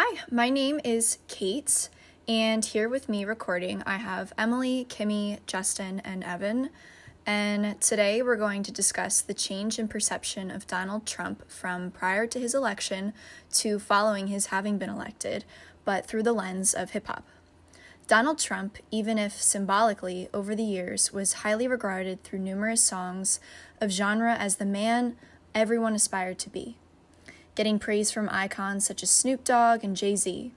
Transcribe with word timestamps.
Hi, 0.00 0.20
my 0.30 0.48
name 0.48 0.78
is 0.84 1.18
Kate, 1.26 1.88
and 2.28 2.64
here 2.64 2.88
with 2.88 3.08
me 3.08 3.24
recording 3.24 3.82
I 3.84 3.96
have 3.96 4.32
Emily, 4.38 4.86
Kimmy, 4.88 5.40
Justin, 5.44 6.00
and 6.04 6.22
Evan. 6.22 6.70
And 7.26 7.80
today 7.80 8.22
we're 8.22 8.36
going 8.36 8.62
to 8.62 8.70
discuss 8.70 9.20
the 9.20 9.34
change 9.34 9.76
in 9.76 9.88
perception 9.88 10.52
of 10.52 10.68
Donald 10.68 11.04
Trump 11.04 11.50
from 11.50 11.90
prior 11.90 12.28
to 12.28 12.38
his 12.38 12.54
election 12.54 13.12
to 13.54 13.80
following 13.80 14.28
his 14.28 14.46
having 14.46 14.78
been 14.78 14.88
elected, 14.88 15.44
but 15.84 16.06
through 16.06 16.22
the 16.22 16.32
lens 16.32 16.74
of 16.74 16.90
hip 16.90 17.08
hop. 17.08 17.26
Donald 18.06 18.38
Trump, 18.38 18.78
even 18.92 19.18
if 19.18 19.42
symbolically 19.42 20.28
over 20.32 20.54
the 20.54 20.62
years, 20.62 21.12
was 21.12 21.42
highly 21.42 21.66
regarded 21.66 22.22
through 22.22 22.38
numerous 22.38 22.84
songs 22.84 23.40
of 23.80 23.90
genre 23.90 24.36
as 24.36 24.56
the 24.56 24.64
man 24.64 25.16
everyone 25.56 25.96
aspired 25.96 26.38
to 26.38 26.50
be, 26.50 26.76
getting 27.58 27.80
praise 27.80 28.12
from 28.12 28.28
icons 28.30 28.86
such 28.86 29.02
as 29.02 29.10
Snoop 29.10 29.42
Dogg 29.42 29.82
and 29.82 29.96
Jay 29.96 30.14
Z. 30.14 30.52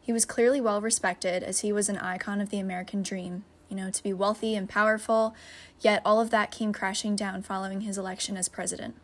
He 0.00 0.12
was 0.12 0.24
clearly 0.24 0.60
well 0.60 0.80
respected 0.80 1.44
as 1.44 1.60
he 1.60 1.72
was 1.72 1.88
an 1.88 1.98
icon 1.98 2.40
of 2.40 2.50
the 2.50 2.58
American 2.58 3.04
dream, 3.04 3.44
you 3.68 3.76
know, 3.76 3.88
to 3.88 4.02
be 4.02 4.12
wealthy 4.12 4.56
and 4.56 4.68
powerful, 4.68 5.32
yet 5.80 6.02
all 6.04 6.20
of 6.20 6.30
that 6.30 6.50
came 6.50 6.72
crashing 6.72 7.14
down 7.14 7.42
following 7.42 7.82
his 7.82 7.96
election 7.96 8.36
as 8.36 8.48
president. 8.48 8.96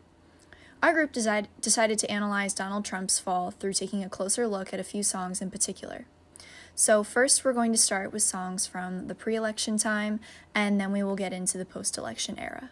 Our 0.83 0.91
group 0.91 1.13
decide, 1.13 1.47
decided 1.61 1.97
to 1.99 2.11
analyze 2.11 2.53
Donald 2.53 2.83
Trump's 2.83 3.17
fall 3.17 3.51
through 3.51 3.75
taking 3.75 4.03
a 4.03 4.09
closer 4.09 4.45
look 4.45 4.73
at 4.73 4.81
a 4.81 4.83
few 4.83 5.01
songs 5.01 5.41
in 5.41 5.49
particular. 5.49 6.05
So, 6.75 7.01
first, 7.01 7.45
we're 7.45 7.53
going 7.53 7.71
to 7.71 7.77
start 7.77 8.11
with 8.11 8.23
songs 8.23 8.67
from 8.67 9.07
the 9.07 9.15
pre 9.15 9.37
election 9.37 9.77
time, 9.77 10.19
and 10.53 10.81
then 10.81 10.91
we 10.91 11.01
will 11.01 11.15
get 11.15 11.31
into 11.31 11.57
the 11.57 11.65
post 11.65 11.97
election 11.97 12.37
era. 12.37 12.71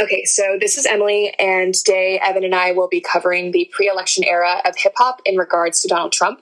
Okay, 0.00 0.24
so 0.24 0.56
this 0.58 0.78
is 0.78 0.86
Emily, 0.86 1.34
and 1.38 1.74
today 1.74 2.18
Evan 2.24 2.42
and 2.42 2.54
I 2.54 2.72
will 2.72 2.88
be 2.88 3.02
covering 3.02 3.50
the 3.50 3.70
pre 3.70 3.86
election 3.86 4.24
era 4.24 4.62
of 4.64 4.74
hip 4.74 4.94
hop 4.96 5.20
in 5.26 5.36
regards 5.36 5.82
to 5.82 5.88
Donald 5.88 6.10
Trump. 6.10 6.40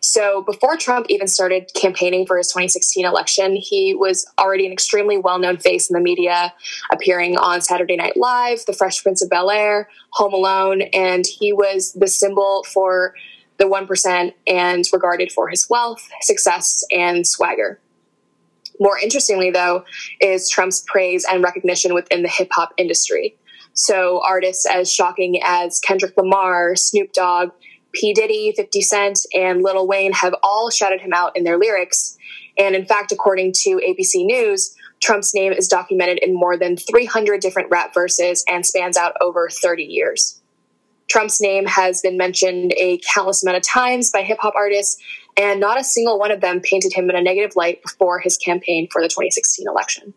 So, 0.00 0.42
before 0.42 0.76
Trump 0.76 1.06
even 1.08 1.26
started 1.26 1.70
campaigning 1.74 2.26
for 2.26 2.36
his 2.36 2.48
2016 2.48 3.06
election, 3.06 3.56
he 3.56 3.94
was 3.94 4.30
already 4.38 4.66
an 4.66 4.72
extremely 4.72 5.16
well 5.16 5.38
known 5.38 5.56
face 5.56 5.88
in 5.88 5.94
the 5.94 6.00
media, 6.00 6.52
appearing 6.92 7.38
on 7.38 7.62
Saturday 7.62 7.96
Night 7.96 8.18
Live, 8.18 8.66
The 8.66 8.74
Fresh 8.74 9.02
Prince 9.02 9.22
of 9.22 9.30
Bel 9.30 9.50
Air, 9.50 9.88
Home 10.10 10.34
Alone, 10.34 10.82
and 10.92 11.24
he 11.26 11.54
was 11.54 11.94
the 11.94 12.06
symbol 12.06 12.64
for 12.64 13.14
the 13.56 13.64
1% 13.64 14.34
and 14.46 14.84
regarded 14.92 15.32
for 15.32 15.48
his 15.48 15.70
wealth, 15.70 16.06
success, 16.20 16.84
and 16.90 17.26
swagger. 17.26 17.80
More 18.80 18.98
interestingly, 18.98 19.50
though, 19.50 19.84
is 20.20 20.50
Trump's 20.50 20.82
praise 20.86 21.24
and 21.30 21.42
recognition 21.42 21.94
within 21.94 22.22
the 22.22 22.28
hip 22.28 22.48
hop 22.52 22.72
industry. 22.76 23.36
So, 23.72 24.20
artists 24.26 24.66
as 24.66 24.92
shocking 24.92 25.40
as 25.42 25.80
Kendrick 25.80 26.16
Lamar, 26.16 26.76
Snoop 26.76 27.12
Dogg, 27.12 27.50
P. 27.92 28.12
Diddy, 28.12 28.52
50 28.56 28.80
Cent, 28.82 29.20
and 29.32 29.62
Lil 29.62 29.86
Wayne 29.86 30.12
have 30.12 30.34
all 30.42 30.70
shouted 30.70 31.00
him 31.00 31.12
out 31.12 31.36
in 31.36 31.44
their 31.44 31.58
lyrics. 31.58 32.16
And 32.58 32.74
in 32.74 32.84
fact, 32.84 33.12
according 33.12 33.52
to 33.62 33.80
ABC 33.86 34.24
News, 34.26 34.74
Trump's 35.00 35.34
name 35.34 35.52
is 35.52 35.68
documented 35.68 36.18
in 36.18 36.34
more 36.34 36.56
than 36.56 36.76
300 36.76 37.40
different 37.40 37.70
rap 37.70 37.92
verses 37.92 38.44
and 38.48 38.64
spans 38.64 38.96
out 38.96 39.14
over 39.20 39.48
30 39.48 39.84
years. 39.84 40.40
Trump's 41.08 41.40
name 41.40 41.66
has 41.66 42.00
been 42.00 42.16
mentioned 42.16 42.72
a 42.76 42.98
countless 43.12 43.42
amount 43.42 43.58
of 43.58 43.62
times 43.62 44.10
by 44.10 44.22
hip 44.22 44.38
hop 44.40 44.54
artists, 44.56 45.00
and 45.36 45.60
not 45.60 45.80
a 45.80 45.84
single 45.84 46.18
one 46.18 46.30
of 46.30 46.40
them 46.40 46.60
painted 46.60 46.92
him 46.92 47.10
in 47.10 47.16
a 47.16 47.22
negative 47.22 47.56
light 47.56 47.82
before 47.82 48.20
his 48.20 48.36
campaign 48.36 48.88
for 48.90 49.02
the 49.02 49.08
2016 49.08 49.66
election. 49.68 50.14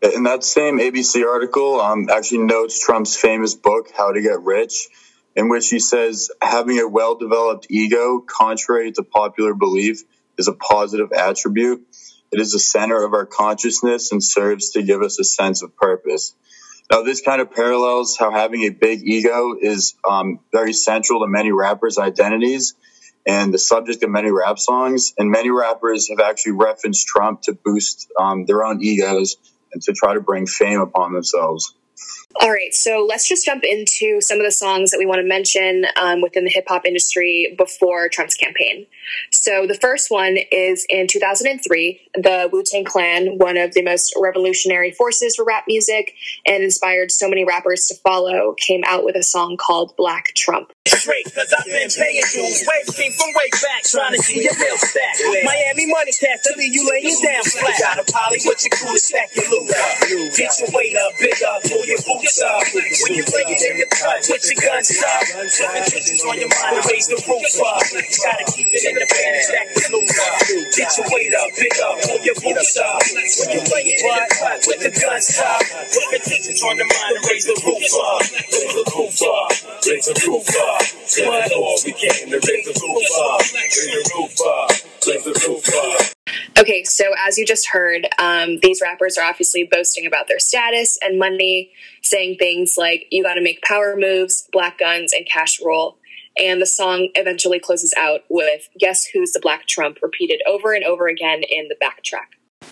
In 0.00 0.22
that 0.24 0.44
same 0.44 0.78
ABC 0.78 1.26
article, 1.26 1.80
um, 1.80 2.08
actually 2.08 2.38
notes 2.38 2.84
Trump's 2.84 3.16
famous 3.16 3.54
book, 3.54 3.88
How 3.96 4.12
to 4.12 4.22
Get 4.22 4.42
Rich, 4.42 4.88
in 5.34 5.48
which 5.48 5.68
he 5.68 5.80
says 5.80 6.30
having 6.40 6.78
a 6.78 6.86
well 6.86 7.16
developed 7.16 7.66
ego, 7.68 8.20
contrary 8.20 8.92
to 8.92 9.02
popular 9.02 9.54
belief, 9.54 10.02
is 10.38 10.48
a 10.48 10.52
positive 10.52 11.12
attribute. 11.12 11.84
It 12.30 12.40
is 12.40 12.52
the 12.52 12.58
center 12.58 13.04
of 13.04 13.12
our 13.12 13.26
consciousness 13.26 14.12
and 14.12 14.22
serves 14.22 14.70
to 14.70 14.82
give 14.82 15.02
us 15.02 15.18
a 15.18 15.24
sense 15.24 15.62
of 15.62 15.76
purpose. 15.76 16.34
Now, 16.90 17.02
this 17.02 17.20
kind 17.20 17.40
of 17.40 17.50
parallels 17.50 18.16
how 18.16 18.30
having 18.30 18.62
a 18.62 18.70
big 18.70 19.02
ego 19.02 19.56
is 19.60 19.94
um, 20.08 20.40
very 20.52 20.72
central 20.72 21.20
to 21.20 21.26
many 21.26 21.52
rappers' 21.52 21.98
identities 21.98 22.74
and 23.26 23.52
the 23.52 23.58
subject 23.58 24.02
of 24.02 24.10
many 24.10 24.30
rap 24.30 24.58
songs. 24.58 25.12
And 25.18 25.30
many 25.30 25.50
rappers 25.50 26.08
have 26.08 26.20
actually 26.20 26.52
referenced 26.52 27.06
Trump 27.06 27.42
to 27.42 27.52
boost 27.52 28.10
um, 28.18 28.46
their 28.46 28.64
own 28.64 28.82
egos 28.82 29.36
and 29.72 29.82
to 29.82 29.92
try 29.92 30.14
to 30.14 30.20
bring 30.20 30.46
fame 30.46 30.80
upon 30.80 31.12
themselves. 31.12 31.74
All 32.40 32.50
right, 32.50 32.72
so 32.72 33.04
let's 33.08 33.26
just 33.26 33.44
jump 33.44 33.64
into 33.64 34.20
some 34.20 34.38
of 34.38 34.44
the 34.44 34.52
songs 34.52 34.90
that 34.90 34.98
we 34.98 35.06
want 35.06 35.18
to 35.20 35.26
mention 35.26 35.86
um, 36.00 36.20
within 36.20 36.44
the 36.44 36.50
hip 36.50 36.66
hop 36.68 36.84
industry 36.86 37.54
before 37.58 38.08
Trump's 38.08 38.36
campaign. 38.36 38.86
So 39.32 39.66
the 39.66 39.74
first 39.74 40.10
one 40.10 40.38
is 40.52 40.86
in 40.88 41.06
2003, 41.08 42.00
the 42.14 42.48
Wu 42.52 42.62
Tang 42.62 42.84
Clan, 42.84 43.38
one 43.38 43.56
of 43.56 43.74
the 43.74 43.82
most 43.82 44.14
revolutionary 44.20 44.92
forces 44.92 45.36
for 45.36 45.44
rap 45.44 45.64
music 45.66 46.14
and 46.46 46.62
inspired 46.62 47.10
so 47.10 47.28
many 47.28 47.44
rappers 47.44 47.86
to 47.86 47.96
follow, 47.96 48.54
came 48.58 48.82
out 48.86 49.04
with 49.04 49.16
a 49.16 49.22
song 49.22 49.56
called 49.56 49.96
Black 49.96 50.26
Trump. 50.36 50.72
Your 61.88 62.02
boots 62.04 62.36
up. 62.44 62.60
When 62.76 63.16
you 63.16 63.24
bring 63.24 63.48
it 63.48 63.62
in 63.64 63.74
the 63.80 63.88
cut, 63.88 64.20
put 64.28 64.44
your 64.44 64.60
guns 64.60 64.92
up. 65.00 65.24
Flipping 65.24 65.86
kitchens 65.88 66.22
on 66.28 66.36
your 66.36 66.52
mind 66.52 66.76
and 66.76 66.86
raise 66.92 67.08
the 67.08 67.16
roof 67.24 67.56
up. 67.64 67.80
Gotta 67.88 68.44
keep 68.52 68.68
it 68.68 68.82
in 68.84 68.94
the 69.00 69.06
band 69.08 69.32
and 69.32 69.44
stack 69.48 69.66
your 69.72 69.88
loot 69.96 70.12
up. 70.12 70.36
Get 70.76 70.90
your 71.00 71.06
weight 71.08 71.34
up, 71.34 71.48
pick 71.56 71.76
up, 71.80 71.96
pull 72.04 72.20
your 72.20 72.36
boots 72.36 72.76
up. 72.76 73.00
When 73.40 73.48
you 73.56 73.60
bring 73.64 73.86
it 73.88 73.98
in 74.04 74.12
the 74.12 74.26
cut, 74.36 74.56
put 74.60 74.78
the 74.84 74.92
guns 74.92 75.32
up. 75.40 75.60
Flipping 75.64 76.24
kitchens 76.28 76.60
on 76.62 76.76
your 76.76 76.88
mind 76.92 77.12
and 77.16 77.24
raise 77.32 77.46
the 77.48 77.56
roof 77.64 77.88
up. 77.96 78.20
Raise 78.28 78.74
the 78.76 78.84
roof 78.92 79.18
up, 79.24 79.50
raise 79.88 80.06
the 80.06 80.14
roof 80.28 80.48
up. 80.60 80.82
What? 81.24 81.80
We 81.88 81.92
came 81.96 82.28
to 82.28 82.38
raise 82.38 82.66
the 82.68 82.74
roof 82.76 83.12
up, 83.16 83.40
raise 83.40 83.80
the 83.80 84.02
roof 84.12 84.36
up, 84.44 84.70
raise 85.08 85.24
the 85.24 85.44
roof 85.48 85.68
up. 85.74 86.14
Okay, 86.58 86.84
so 86.84 87.12
as 87.26 87.38
you 87.38 87.46
just 87.46 87.68
heard, 87.68 88.06
um, 88.18 88.58
these 88.60 88.80
rappers 88.82 89.16
are 89.16 89.24
obviously 89.24 89.68
boasting 89.70 90.06
about 90.06 90.28
their 90.28 90.38
status 90.38 90.98
and 91.00 91.18
money, 91.18 91.72
saying 92.02 92.36
things 92.38 92.74
like, 92.76 93.06
you 93.10 93.22
gotta 93.22 93.40
make 93.40 93.62
power 93.62 93.96
moves, 93.96 94.48
black 94.52 94.78
guns, 94.78 95.12
and 95.12 95.26
cash 95.26 95.60
roll. 95.62 95.98
And 96.40 96.60
the 96.60 96.66
song 96.66 97.08
eventually 97.14 97.58
closes 97.58 97.94
out 97.96 98.20
with, 98.28 98.68
Guess 98.78 99.06
Who's 99.06 99.32
the 99.32 99.40
Black 99.40 99.66
Trump, 99.66 99.98
repeated 100.02 100.40
over 100.46 100.72
and 100.72 100.84
over 100.84 101.08
again 101.08 101.42
in 101.42 101.68
the 101.68 101.76
backtrack. 101.82 102.70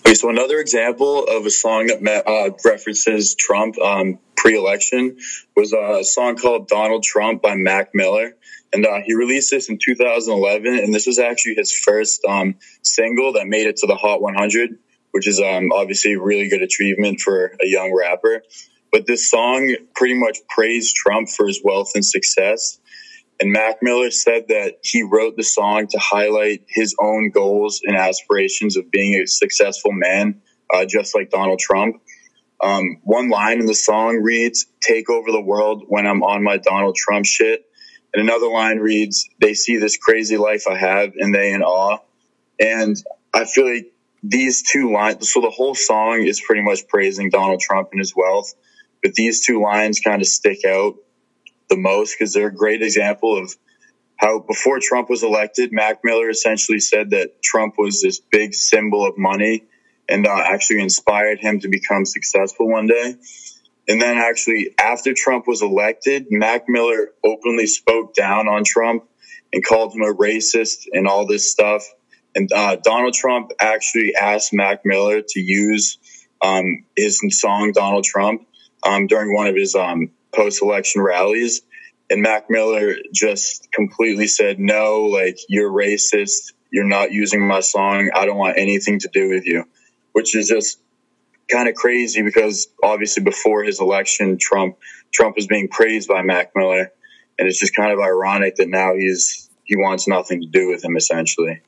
Okay, 0.00 0.14
so 0.14 0.28
another 0.28 0.58
example 0.58 1.24
of 1.24 1.46
a 1.46 1.50
song 1.50 1.86
that 1.86 2.28
uh, 2.28 2.50
references 2.64 3.34
Trump 3.34 3.78
um, 3.78 4.18
pre-election 4.36 5.16
was 5.56 5.72
a 5.72 6.04
song 6.04 6.36
called 6.36 6.68
"Donald 6.68 7.02
Trump" 7.02 7.42
by 7.42 7.54
Mac 7.54 7.94
Miller, 7.94 8.36
and 8.72 8.86
uh, 8.86 9.00
he 9.04 9.14
released 9.14 9.50
this 9.50 9.68
in 9.68 9.78
2011. 9.82 10.78
And 10.78 10.94
this 10.94 11.06
was 11.06 11.18
actually 11.18 11.54
his 11.56 11.72
first 11.72 12.24
um, 12.24 12.56
single 12.82 13.34
that 13.34 13.46
made 13.46 13.66
it 13.66 13.76
to 13.78 13.86
the 13.86 13.96
Hot 13.96 14.22
100, 14.22 14.78
which 15.10 15.28
is 15.28 15.40
um, 15.40 15.70
obviously 15.72 16.14
a 16.14 16.20
really 16.20 16.48
good 16.48 16.62
achievement 16.62 17.20
for 17.20 17.46
a 17.60 17.66
young 17.66 17.94
rapper. 17.94 18.42
But 18.90 19.06
this 19.06 19.30
song 19.30 19.74
pretty 19.94 20.14
much 20.14 20.38
praised 20.48 20.96
Trump 20.96 21.28
for 21.28 21.46
his 21.46 21.60
wealth 21.62 21.92
and 21.94 22.04
success. 22.04 22.78
And 23.40 23.50
Mac 23.50 23.82
Miller 23.82 24.10
said 24.10 24.48
that 24.48 24.74
he 24.82 25.02
wrote 25.02 25.36
the 25.36 25.42
song 25.42 25.86
to 25.88 25.98
highlight 25.98 26.64
his 26.68 26.94
own 27.00 27.30
goals 27.30 27.80
and 27.84 27.96
aspirations 27.96 28.76
of 28.76 28.90
being 28.90 29.20
a 29.20 29.26
successful 29.26 29.92
man, 29.92 30.42
uh, 30.72 30.84
just 30.84 31.14
like 31.14 31.30
Donald 31.30 31.58
Trump. 31.58 31.96
Um, 32.62 33.00
one 33.02 33.28
line 33.28 33.58
in 33.58 33.66
the 33.66 33.74
song 33.74 34.18
reads, 34.22 34.66
Take 34.80 35.10
over 35.10 35.32
the 35.32 35.40
world 35.40 35.84
when 35.88 36.06
I'm 36.06 36.22
on 36.22 36.44
my 36.44 36.58
Donald 36.58 36.94
Trump 36.94 37.26
shit. 37.26 37.64
And 38.14 38.28
another 38.28 38.48
line 38.48 38.78
reads, 38.78 39.28
They 39.40 39.54
see 39.54 39.76
this 39.76 39.96
crazy 39.96 40.36
life 40.36 40.64
I 40.68 40.76
have 40.76 41.12
and 41.16 41.34
they 41.34 41.52
in 41.52 41.62
awe. 41.62 41.98
And 42.60 42.96
I 43.32 43.44
feel 43.44 43.72
like 43.72 43.92
these 44.22 44.62
two 44.62 44.92
lines, 44.92 45.32
so 45.32 45.40
the 45.40 45.50
whole 45.50 45.74
song 45.74 46.22
is 46.22 46.40
pretty 46.40 46.62
much 46.62 46.86
praising 46.88 47.30
Donald 47.30 47.60
Trump 47.60 47.88
and 47.92 47.98
his 47.98 48.14
wealth. 48.14 48.54
But 49.02 49.14
these 49.14 49.44
two 49.44 49.60
lines 49.60 50.00
kind 50.00 50.22
of 50.22 50.28
stick 50.28 50.64
out 50.64 50.96
the 51.68 51.76
most 51.76 52.16
because 52.16 52.32
they're 52.32 52.48
a 52.48 52.54
great 52.54 52.82
example 52.82 53.36
of 53.36 53.56
how 54.16 54.38
before 54.38 54.78
Trump 54.80 55.10
was 55.10 55.24
elected, 55.24 55.72
Mac 55.72 56.00
Miller 56.04 56.30
essentially 56.30 56.78
said 56.78 57.10
that 57.10 57.42
Trump 57.42 57.74
was 57.78 58.00
this 58.00 58.20
big 58.20 58.54
symbol 58.54 59.04
of 59.04 59.18
money 59.18 59.64
and 60.08 60.26
uh, 60.26 60.42
actually 60.46 60.80
inspired 60.80 61.40
him 61.40 61.58
to 61.60 61.68
become 61.68 62.04
successful 62.04 62.68
one 62.68 62.86
day. 62.86 63.16
And 63.88 64.00
then 64.00 64.16
actually 64.18 64.74
after 64.78 65.12
Trump 65.14 65.46
was 65.46 65.62
elected, 65.62 66.26
Mac 66.30 66.68
Miller 66.68 67.08
openly 67.24 67.66
spoke 67.66 68.14
down 68.14 68.48
on 68.48 68.64
Trump 68.64 69.04
and 69.52 69.64
called 69.64 69.94
him 69.94 70.02
a 70.02 70.14
racist 70.14 70.86
and 70.92 71.06
all 71.06 71.26
this 71.26 71.50
stuff. 71.50 71.84
And 72.34 72.50
uh, 72.52 72.76
Donald 72.76 73.14
Trump 73.14 73.52
actually 73.60 74.14
asked 74.14 74.52
Mac 74.52 74.80
Miller 74.84 75.20
to 75.20 75.40
use 75.40 75.98
um, 76.40 76.84
his 76.96 77.20
song 77.30 77.72
Donald 77.72 78.04
Trump 78.04 78.46
um, 78.82 79.06
during 79.06 79.34
one 79.34 79.46
of 79.48 79.56
his 79.56 79.74
um, 79.74 80.10
post 80.34 80.62
election 80.62 81.02
rallies. 81.02 81.62
And 82.08 82.22
Mac 82.22 82.50
Miller 82.50 82.96
just 83.12 83.70
completely 83.72 84.26
said, 84.26 84.58
no, 84.58 85.04
like, 85.04 85.38
you're 85.48 85.70
racist. 85.70 86.52
You're 86.70 86.84
not 86.84 87.12
using 87.12 87.46
my 87.46 87.60
song. 87.60 88.10
I 88.14 88.26
don't 88.26 88.38
want 88.38 88.58
anything 88.58 88.98
to 89.00 89.08
do 89.12 89.28
with 89.28 89.46
you, 89.46 89.64
which 90.12 90.34
is 90.34 90.48
just 90.48 90.81
kind 91.50 91.68
of 91.68 91.74
crazy 91.74 92.22
because 92.22 92.68
obviously 92.82 93.22
before 93.22 93.64
his 93.64 93.80
election, 93.80 94.38
Trump, 94.38 94.76
Trump 95.12 95.36
was 95.36 95.46
being 95.46 95.68
praised 95.68 96.08
by 96.08 96.22
Mac 96.22 96.52
Miller. 96.54 96.90
And 97.38 97.48
it's 97.48 97.58
just 97.58 97.74
kind 97.74 97.92
of 97.92 97.98
ironic 97.98 98.56
that 98.56 98.68
now 98.68 98.94
he's, 98.94 99.50
he 99.64 99.76
wants 99.76 100.06
nothing 100.06 100.42
to 100.42 100.46
do 100.46 100.68
with 100.68 100.84
him 100.84 100.96
essentially. 100.96 101.62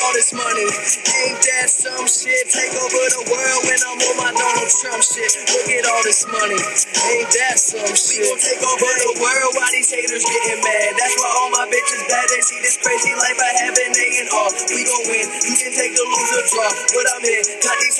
all 0.06 0.14
this 0.14 0.34
money. 0.38 0.70
Ain't 0.70 1.42
that 1.42 1.66
some 1.66 2.06
shit? 2.06 2.46
Take 2.54 2.78
over 2.78 3.06
the 3.18 3.24
world 3.26 3.62
when 3.66 3.80
I'm 3.90 3.98
on 3.98 4.16
my 4.22 4.32
Donald 4.38 4.70
Trump 4.70 5.02
shit. 5.02 5.34
Look 5.50 5.66
at 5.66 5.86
all 5.90 6.04
this 6.06 6.22
money. 6.30 6.62
Ain't 6.62 7.30
that 7.42 7.58
some 7.58 7.90
shit? 7.98 8.22
We 8.22 8.30
gon' 8.30 8.38
take 8.38 8.62
over 8.62 8.86
the 8.86 9.14
world 9.18 9.52
while 9.58 9.72
these 9.74 9.90
haters 9.90 10.22
getting 10.22 10.62
mad. 10.62 10.94
That's 11.02 11.16
why 11.18 11.30
all 11.42 11.50
my 11.58 11.66
bitches 11.74 12.06
bad. 12.06 12.26
They 12.30 12.42
see 12.46 12.62
this 12.62 12.78
crazy 12.78 13.18
life 13.18 13.40
I 13.42 13.52
have 13.66 13.74
and 13.74 13.94
they 13.98 14.10
in 14.22 14.28
awe. 14.30 14.54
We 14.70 14.86
gon' 14.86 15.06
win. 15.10 15.26
You 15.42 15.56
can 15.58 15.72
take 15.74 15.94
the 15.98 16.06
loser 16.06 16.44
draw. 16.54 16.70
But 16.70 17.06
I'm 17.10 17.26
in. 17.26 17.44
Got 17.66 17.78
these 17.82 17.98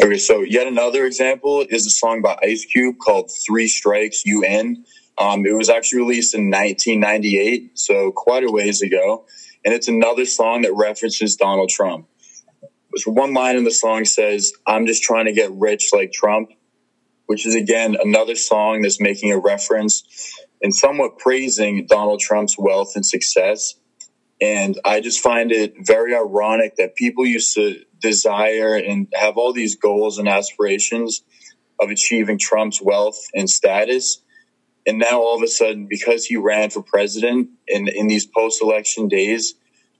Okay, 0.00 0.18
so 0.18 0.40
yet 0.40 0.66
another 0.68 1.04
example 1.04 1.66
is 1.68 1.84
a 1.84 1.90
song 1.90 2.22
by 2.22 2.38
Ice 2.42 2.64
Cube 2.64 2.96
called 2.98 3.30
Three 3.44 3.66
Strikes 3.68 4.24
UN. 4.24 4.84
Um, 5.18 5.44
it 5.44 5.56
was 5.56 5.68
actually 5.68 6.02
released 6.02 6.36
in 6.36 6.48
1998, 6.52 7.76
so 7.76 8.12
quite 8.12 8.44
a 8.44 8.50
ways 8.50 8.80
ago 8.80 9.26
and 9.64 9.74
it's 9.74 9.88
another 9.88 10.24
song 10.24 10.62
that 10.62 10.74
references 10.74 11.36
Donald 11.36 11.68
Trump. 11.70 12.06
So 12.96 13.10
one 13.10 13.34
line 13.34 13.56
in 13.56 13.64
the 13.64 13.70
song 13.70 14.04
says, 14.04 14.52
"I'm 14.66 14.86
just 14.86 15.02
trying 15.02 15.26
to 15.26 15.32
get 15.32 15.52
rich 15.52 15.90
like 15.92 16.12
Trump," 16.12 16.50
which 17.26 17.46
is 17.46 17.54
again 17.54 17.96
another 18.02 18.34
song 18.34 18.82
that's 18.82 19.00
making 19.00 19.32
a 19.32 19.38
reference 19.38 20.02
and 20.62 20.74
somewhat 20.74 21.18
praising 21.18 21.86
Donald 21.86 22.20
Trump's 22.20 22.56
wealth 22.58 22.92
and 22.96 23.06
success. 23.06 23.74
And 24.40 24.78
I 24.84 25.00
just 25.00 25.20
find 25.20 25.52
it 25.52 25.74
very 25.80 26.14
ironic 26.14 26.76
that 26.76 26.96
people 26.96 27.26
used 27.26 27.54
to 27.54 27.84
desire 28.00 28.76
and 28.76 29.08
have 29.14 29.36
all 29.36 29.52
these 29.52 29.76
goals 29.76 30.18
and 30.18 30.28
aspirations 30.28 31.22
of 31.80 31.90
achieving 31.90 32.38
Trump's 32.38 32.80
wealth 32.80 33.18
and 33.34 33.50
status 33.50 34.22
and 34.88 34.98
now 34.98 35.20
all 35.20 35.36
of 35.36 35.42
a 35.42 35.48
sudden, 35.48 35.84
because 35.84 36.24
he 36.24 36.36
ran 36.36 36.70
for 36.70 36.80
president 36.80 37.50
in, 37.68 37.88
in 37.88 38.08
these 38.08 38.24
post 38.24 38.62
election 38.62 39.06
days, 39.06 39.54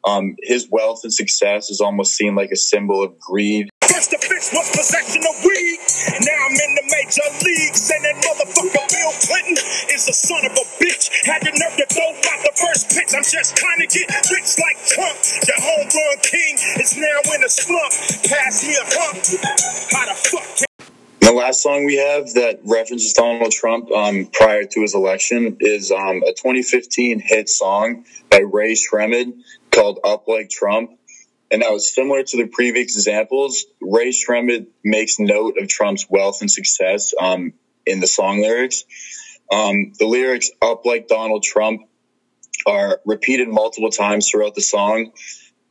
um, 0.08 0.35
his 0.43 0.67
wealth 0.70 1.00
and 1.05 1.12
success 1.12 1.69
is 1.69 1.82
almost 1.82 2.17
seen 2.17 2.35
like 2.35 2.50
a 2.50 2.56
symbol 2.56 3.05
of 3.05 3.20
greed. 3.20 3.69
First 3.85 4.14
offense 4.14 4.49
was 4.49 4.64
possession 4.73 5.20
of 5.29 5.44
weed. 5.44 5.79
Now 6.25 6.40
I'm 6.40 6.56
in 6.56 6.73
the 6.81 6.87
major 6.88 7.29
leagues, 7.44 7.85
and 7.93 8.00
that 8.00 8.17
motherfucker 8.17 8.85
Bill 8.88 9.12
Clinton 9.29 9.61
is 9.93 10.08
a 10.08 10.17
son 10.17 10.40
of 10.49 10.52
a 10.56 10.64
bitch. 10.81 11.12
Had 11.29 11.43
the 11.44 11.52
nerve 11.52 11.76
to 11.76 11.87
throw 11.93 12.08
out 12.08 12.40
the 12.49 12.55
first 12.56 12.88
pitch. 12.88 13.12
I'm 13.12 13.29
just 13.29 13.56
trying 13.61 13.85
to 13.85 13.88
get 13.93 14.08
rich 14.32 14.56
like 14.56 14.79
Trump. 14.88 15.20
Your 15.44 15.61
homegrown 15.61 16.19
king 16.25 16.56
is 16.81 16.96
now 16.96 17.20
in 17.37 17.44
a 17.44 17.50
slump. 17.52 17.93
Pass 18.25 18.64
me 18.64 18.73
a 18.73 18.87
hump. 18.88 19.20
How 19.93 20.08
the 20.08 20.17
fuck? 20.17 20.77
The 21.28 21.34
last 21.34 21.62
song 21.62 21.84
we 21.84 21.96
have 21.96 22.32
that 22.34 22.60
references 22.64 23.12
Donald 23.12 23.52
Trump 23.52 23.92
um, 23.92 24.30
prior 24.32 24.64
to 24.64 24.80
his 24.80 24.94
election 24.94 25.58
is 25.60 25.92
um, 25.92 26.22
a 26.22 26.32
2015 26.32 27.20
hit 27.20 27.50
song 27.50 28.06
by 28.30 28.38
Rae 28.38 28.72
Sremmurd 28.72 29.34
called 29.70 30.00
Up 30.04 30.26
Like 30.26 30.48
Trump. 30.48 30.92
And 31.50 31.60
that 31.60 31.70
was 31.70 31.94
similar 31.94 32.22
to 32.22 32.36
the 32.38 32.46
previous 32.46 32.96
examples. 32.96 33.66
Rae 33.78 34.08
Sremmurd 34.08 34.69
makes 34.82 35.19
note 35.19 35.56
of 35.60 35.69
Trump's 35.69 36.06
wealth 36.08 36.38
and 36.40 36.50
success 36.50 37.12
um, 37.20 37.52
in 37.84 38.00
the 38.00 38.06
song 38.06 38.40
lyrics. 38.40 38.86
Um, 39.52 39.92
the 39.98 40.06
lyrics 40.06 40.50
Up 40.62 40.86
Like 40.86 41.08
Donald 41.08 41.42
Trump 41.42 41.82
are 42.66 43.02
repeated 43.04 43.48
multiple 43.48 43.90
times 43.90 44.30
throughout 44.30 44.54
the 44.54 44.62
song. 44.62 45.12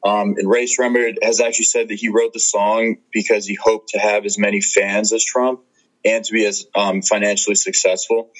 Um, 0.03 0.35
and 0.37 0.49
Rae 0.49 0.65
Sremmurd 0.65 1.15
has 1.23 1.41
actually 1.41 1.65
said 1.65 1.89
that 1.89 1.95
he 1.95 2.09
wrote 2.09 2.33
the 2.33 2.39
song 2.39 2.97
because 3.11 3.45
he 3.45 3.55
hoped 3.55 3.89
to 3.89 3.99
have 3.99 4.25
as 4.25 4.37
many 4.37 4.61
fans 4.61 5.11
as 5.11 5.23
Trump 5.23 5.61
and 6.05 6.23
to 6.23 6.33
be 6.33 6.45
as 6.45 6.65
um, 6.75 7.01
financially 7.01 7.55
successful. 7.55 8.31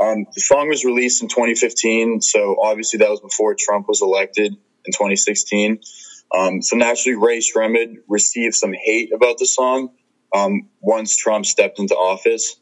Um, 0.00 0.26
the 0.34 0.40
song 0.40 0.68
was 0.68 0.84
released 0.84 1.22
in 1.22 1.28
2015, 1.28 2.20
so 2.20 2.56
obviously 2.62 2.98
that 2.98 3.10
was 3.10 3.20
before 3.20 3.56
Trump 3.58 3.88
was 3.88 4.02
elected 4.02 4.52
in 4.52 4.92
2016. 4.92 5.80
Um, 6.36 6.62
so 6.62 6.76
naturally, 6.76 7.16
Rae 7.16 7.38
Sremmurd 7.38 7.96
received 8.06 8.54
some 8.54 8.72
hate 8.72 9.12
about 9.12 9.38
the 9.38 9.46
song 9.46 9.90
um, 10.34 10.68
once 10.80 11.16
Trump 11.16 11.46
stepped 11.46 11.78
into 11.78 11.94
office. 11.94 12.56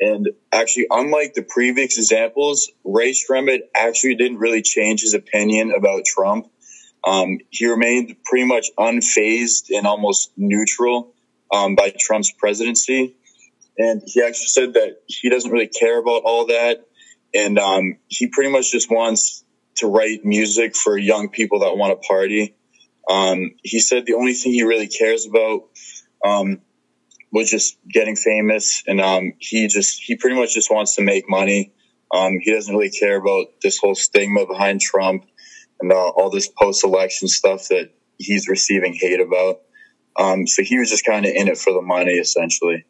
And 0.00 0.28
actually, 0.52 0.86
unlike 0.90 1.34
the 1.34 1.42
previous 1.42 1.96
examples, 1.96 2.70
Rae 2.84 3.12
Sremmurd 3.12 3.60
actually 3.74 4.16
didn't 4.16 4.38
really 4.38 4.62
change 4.62 5.02
his 5.02 5.14
opinion 5.14 5.72
about 5.76 6.04
Trump. 6.04 6.48
Um, 7.06 7.38
he 7.50 7.66
remained 7.66 8.16
pretty 8.24 8.46
much 8.46 8.70
unfazed 8.78 9.66
and 9.70 9.86
almost 9.86 10.32
neutral 10.36 11.12
um, 11.52 11.74
by 11.74 11.92
Trump's 11.98 12.32
presidency. 12.32 13.16
And 13.76 14.02
he 14.06 14.22
actually 14.22 14.46
said 14.46 14.74
that 14.74 15.02
he 15.06 15.28
doesn't 15.28 15.50
really 15.50 15.68
care 15.68 15.98
about 15.98 16.22
all 16.24 16.46
that. 16.46 16.86
And 17.34 17.58
um, 17.58 17.96
he 18.08 18.28
pretty 18.28 18.50
much 18.50 18.70
just 18.70 18.90
wants 18.90 19.44
to 19.76 19.88
write 19.88 20.24
music 20.24 20.76
for 20.76 20.96
young 20.96 21.28
people 21.28 21.60
that 21.60 21.76
want 21.76 22.00
to 22.00 22.06
party. 22.06 22.54
Um, 23.10 23.56
he 23.62 23.80
said 23.80 24.06
the 24.06 24.14
only 24.14 24.32
thing 24.32 24.52
he 24.52 24.62
really 24.62 24.86
cares 24.86 25.26
about 25.26 25.64
um, 26.24 26.60
was 27.32 27.50
just 27.50 27.76
getting 27.92 28.16
famous. 28.16 28.82
And 28.86 29.00
um, 29.00 29.34
he 29.38 29.66
just, 29.66 30.00
he 30.02 30.16
pretty 30.16 30.36
much 30.36 30.54
just 30.54 30.70
wants 30.70 30.94
to 30.94 31.02
make 31.02 31.28
money. 31.28 31.72
he 32.12 32.52
doesn't 32.52 32.74
really 32.74 32.90
care 32.90 33.16
about 33.16 33.46
this 33.62 33.78
whole 33.78 33.96
stigma 33.96 34.46
behind 34.46 34.80
Trump 34.80 35.26
and 35.84 35.92
uh, 35.92 36.08
all 36.16 36.30
this 36.30 36.48
post 36.48 36.82
election 36.82 37.28
stuff 37.28 37.68
that 37.68 37.90
he's 38.16 38.48
receiving 38.48 38.94
hate 38.94 39.20
about. 39.20 39.60
Um, 40.16 40.46
so 40.46 40.62
he 40.62 40.78
was 40.78 40.88
just 40.88 41.04
kind 41.04 41.26
of 41.26 41.32
in 41.34 41.46
it 41.46 41.58
for 41.58 41.74
the 41.74 41.82
money, 41.82 42.12
essentially. 42.12 42.86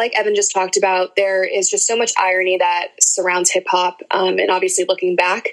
Like 0.00 0.18
Evan 0.18 0.34
just 0.34 0.52
talked 0.52 0.78
about, 0.78 1.14
there 1.14 1.44
is 1.44 1.68
just 1.68 1.86
so 1.86 1.94
much 1.94 2.12
irony 2.18 2.56
that 2.56 2.88
surrounds 3.00 3.50
hip 3.50 3.66
hop. 3.68 4.00
Um, 4.10 4.38
and 4.38 4.50
obviously, 4.50 4.86
looking 4.88 5.14
back, 5.14 5.50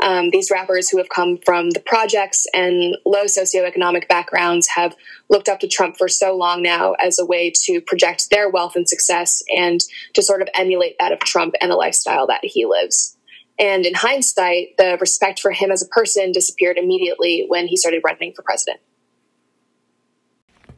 um, 0.00 0.30
these 0.30 0.50
rappers 0.52 0.88
who 0.88 0.98
have 0.98 1.08
come 1.08 1.38
from 1.44 1.70
the 1.70 1.80
projects 1.80 2.46
and 2.54 2.96
low 3.04 3.24
socioeconomic 3.24 4.06
backgrounds 4.06 4.68
have 4.76 4.94
looked 5.28 5.48
up 5.48 5.58
to 5.60 5.68
Trump 5.68 5.96
for 5.98 6.06
so 6.06 6.36
long 6.36 6.62
now 6.62 6.92
as 6.92 7.18
a 7.18 7.26
way 7.26 7.52
to 7.64 7.80
project 7.80 8.30
their 8.30 8.48
wealth 8.48 8.76
and 8.76 8.88
success 8.88 9.42
and 9.54 9.80
to 10.14 10.22
sort 10.22 10.42
of 10.42 10.48
emulate 10.54 10.94
that 11.00 11.12
of 11.12 11.18
Trump 11.18 11.54
and 11.60 11.70
the 11.70 11.76
lifestyle 11.76 12.28
that 12.28 12.44
he 12.44 12.64
lives. 12.64 13.16
And 13.58 13.84
in 13.84 13.94
hindsight, 13.94 14.76
the 14.78 14.96
respect 15.00 15.40
for 15.40 15.50
him 15.50 15.72
as 15.72 15.82
a 15.82 15.88
person 15.88 16.30
disappeared 16.30 16.78
immediately 16.78 17.46
when 17.48 17.66
he 17.66 17.76
started 17.76 18.02
running 18.04 18.32
for 18.32 18.42
president. 18.42 18.78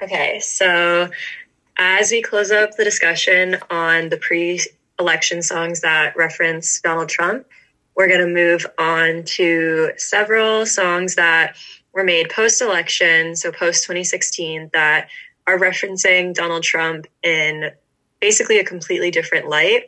Okay, 0.03 0.41
so 0.41 1.11
as 1.81 2.11
we 2.11 2.21
close 2.21 2.51
up 2.51 2.77
the 2.77 2.85
discussion 2.85 3.57
on 3.71 4.11
the 4.11 4.19
pre 4.19 4.61
election 5.01 5.43
songs 5.43 5.81
that 5.81 6.15
reference 6.15 6.79
Donald 6.83 7.09
Trump, 7.09 7.47
we're 7.97 8.07
going 8.07 8.21
to 8.21 8.33
move 8.33 8.67
on 8.79 9.25
to 9.25 9.91
several 9.97 10.67
songs 10.67 11.15
that 11.15 11.57
were 11.95 12.05
made 12.05 12.29
post 12.29 12.61
election, 12.61 13.35
so 13.35 13.51
post 13.51 13.85
2016, 13.85 14.71
that 14.75 15.09
are 15.47 15.59
referencing 15.59 16.35
Donald 16.35 16.63
Trump 16.63 17.07
in 17.23 17.71
basically 18.21 18.59
a 18.59 18.65
completely 18.65 19.11
different 19.11 19.49
light. 19.49 19.85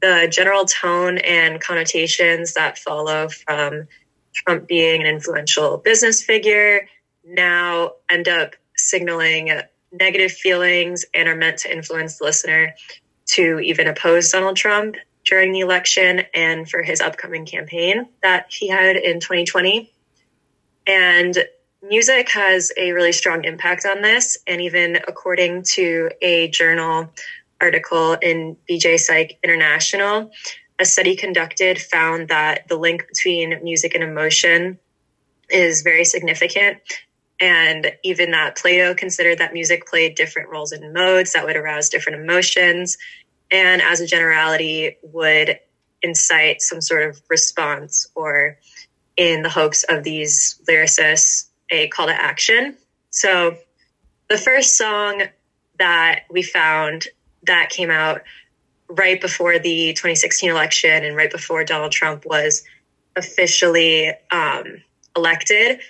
The 0.00 0.28
general 0.32 0.64
tone 0.64 1.18
and 1.18 1.60
connotations 1.60 2.54
that 2.54 2.78
follow 2.78 3.28
from 3.28 3.88
Trump 4.32 4.66
being 4.66 5.02
an 5.02 5.06
influential 5.06 5.76
business 5.76 6.22
figure 6.22 6.88
now 7.24 7.92
end 8.10 8.26
up 8.26 8.56
signaling 8.74 9.50
negative 9.98 10.32
feelings 10.32 11.04
and 11.14 11.28
are 11.28 11.36
meant 11.36 11.58
to 11.58 11.72
influence 11.72 12.18
the 12.18 12.24
listener 12.24 12.74
to 13.26 13.58
even 13.60 13.86
oppose 13.86 14.30
Donald 14.30 14.56
Trump 14.56 14.96
during 15.24 15.52
the 15.52 15.60
election 15.60 16.22
and 16.34 16.68
for 16.70 16.82
his 16.82 17.00
upcoming 17.00 17.44
campaign 17.44 18.06
that 18.22 18.46
he 18.48 18.68
had 18.68 18.96
in 18.96 19.20
2020. 19.20 19.92
And 20.86 21.36
music 21.82 22.30
has 22.30 22.72
a 22.76 22.92
really 22.92 23.12
strong 23.12 23.44
impact 23.44 23.84
on 23.84 24.02
this. 24.02 24.38
And 24.46 24.60
even 24.60 24.96
according 25.08 25.64
to 25.74 26.10
a 26.22 26.48
journal 26.48 27.10
article 27.60 28.14
in 28.14 28.56
BJ 28.68 28.98
Psych 28.98 29.38
International, 29.42 30.30
a 30.78 30.84
study 30.84 31.16
conducted 31.16 31.80
found 31.80 32.28
that 32.28 32.68
the 32.68 32.76
link 32.76 33.06
between 33.08 33.58
music 33.62 33.94
and 33.94 34.04
emotion 34.04 34.78
is 35.48 35.82
very 35.82 36.04
significant. 36.04 36.78
And 37.40 37.92
even 38.02 38.30
that 38.30 38.56
Plato 38.56 38.94
considered 38.94 39.38
that 39.38 39.52
music 39.52 39.86
played 39.86 40.14
different 40.14 40.48
roles 40.48 40.72
in 40.72 40.92
modes 40.92 41.32
that 41.32 41.44
would 41.44 41.56
arouse 41.56 41.88
different 41.88 42.20
emotions. 42.20 42.96
And 43.50 43.82
as 43.82 44.00
a 44.00 44.06
generality, 44.06 44.96
would 45.02 45.58
incite 46.02 46.62
some 46.62 46.80
sort 46.80 47.02
of 47.02 47.20
response 47.28 48.08
or, 48.14 48.58
in 49.16 49.42
the 49.42 49.48
hopes 49.48 49.84
of 49.84 50.04
these 50.04 50.60
lyricists, 50.68 51.46
a 51.70 51.88
call 51.88 52.06
to 52.06 52.12
action. 52.12 52.76
So 53.10 53.56
the 54.28 54.38
first 54.38 54.76
song 54.76 55.22
that 55.78 56.24
we 56.30 56.42
found 56.42 57.08
that 57.44 57.70
came 57.70 57.90
out 57.90 58.22
right 58.88 59.20
before 59.20 59.58
the 59.58 59.92
2016 59.94 60.50
election 60.50 61.04
and 61.04 61.16
right 61.16 61.30
before 61.30 61.64
Donald 61.64 61.92
Trump 61.92 62.24
was 62.24 62.62
officially 63.16 64.12
um, 64.30 64.82
elected 65.16 65.80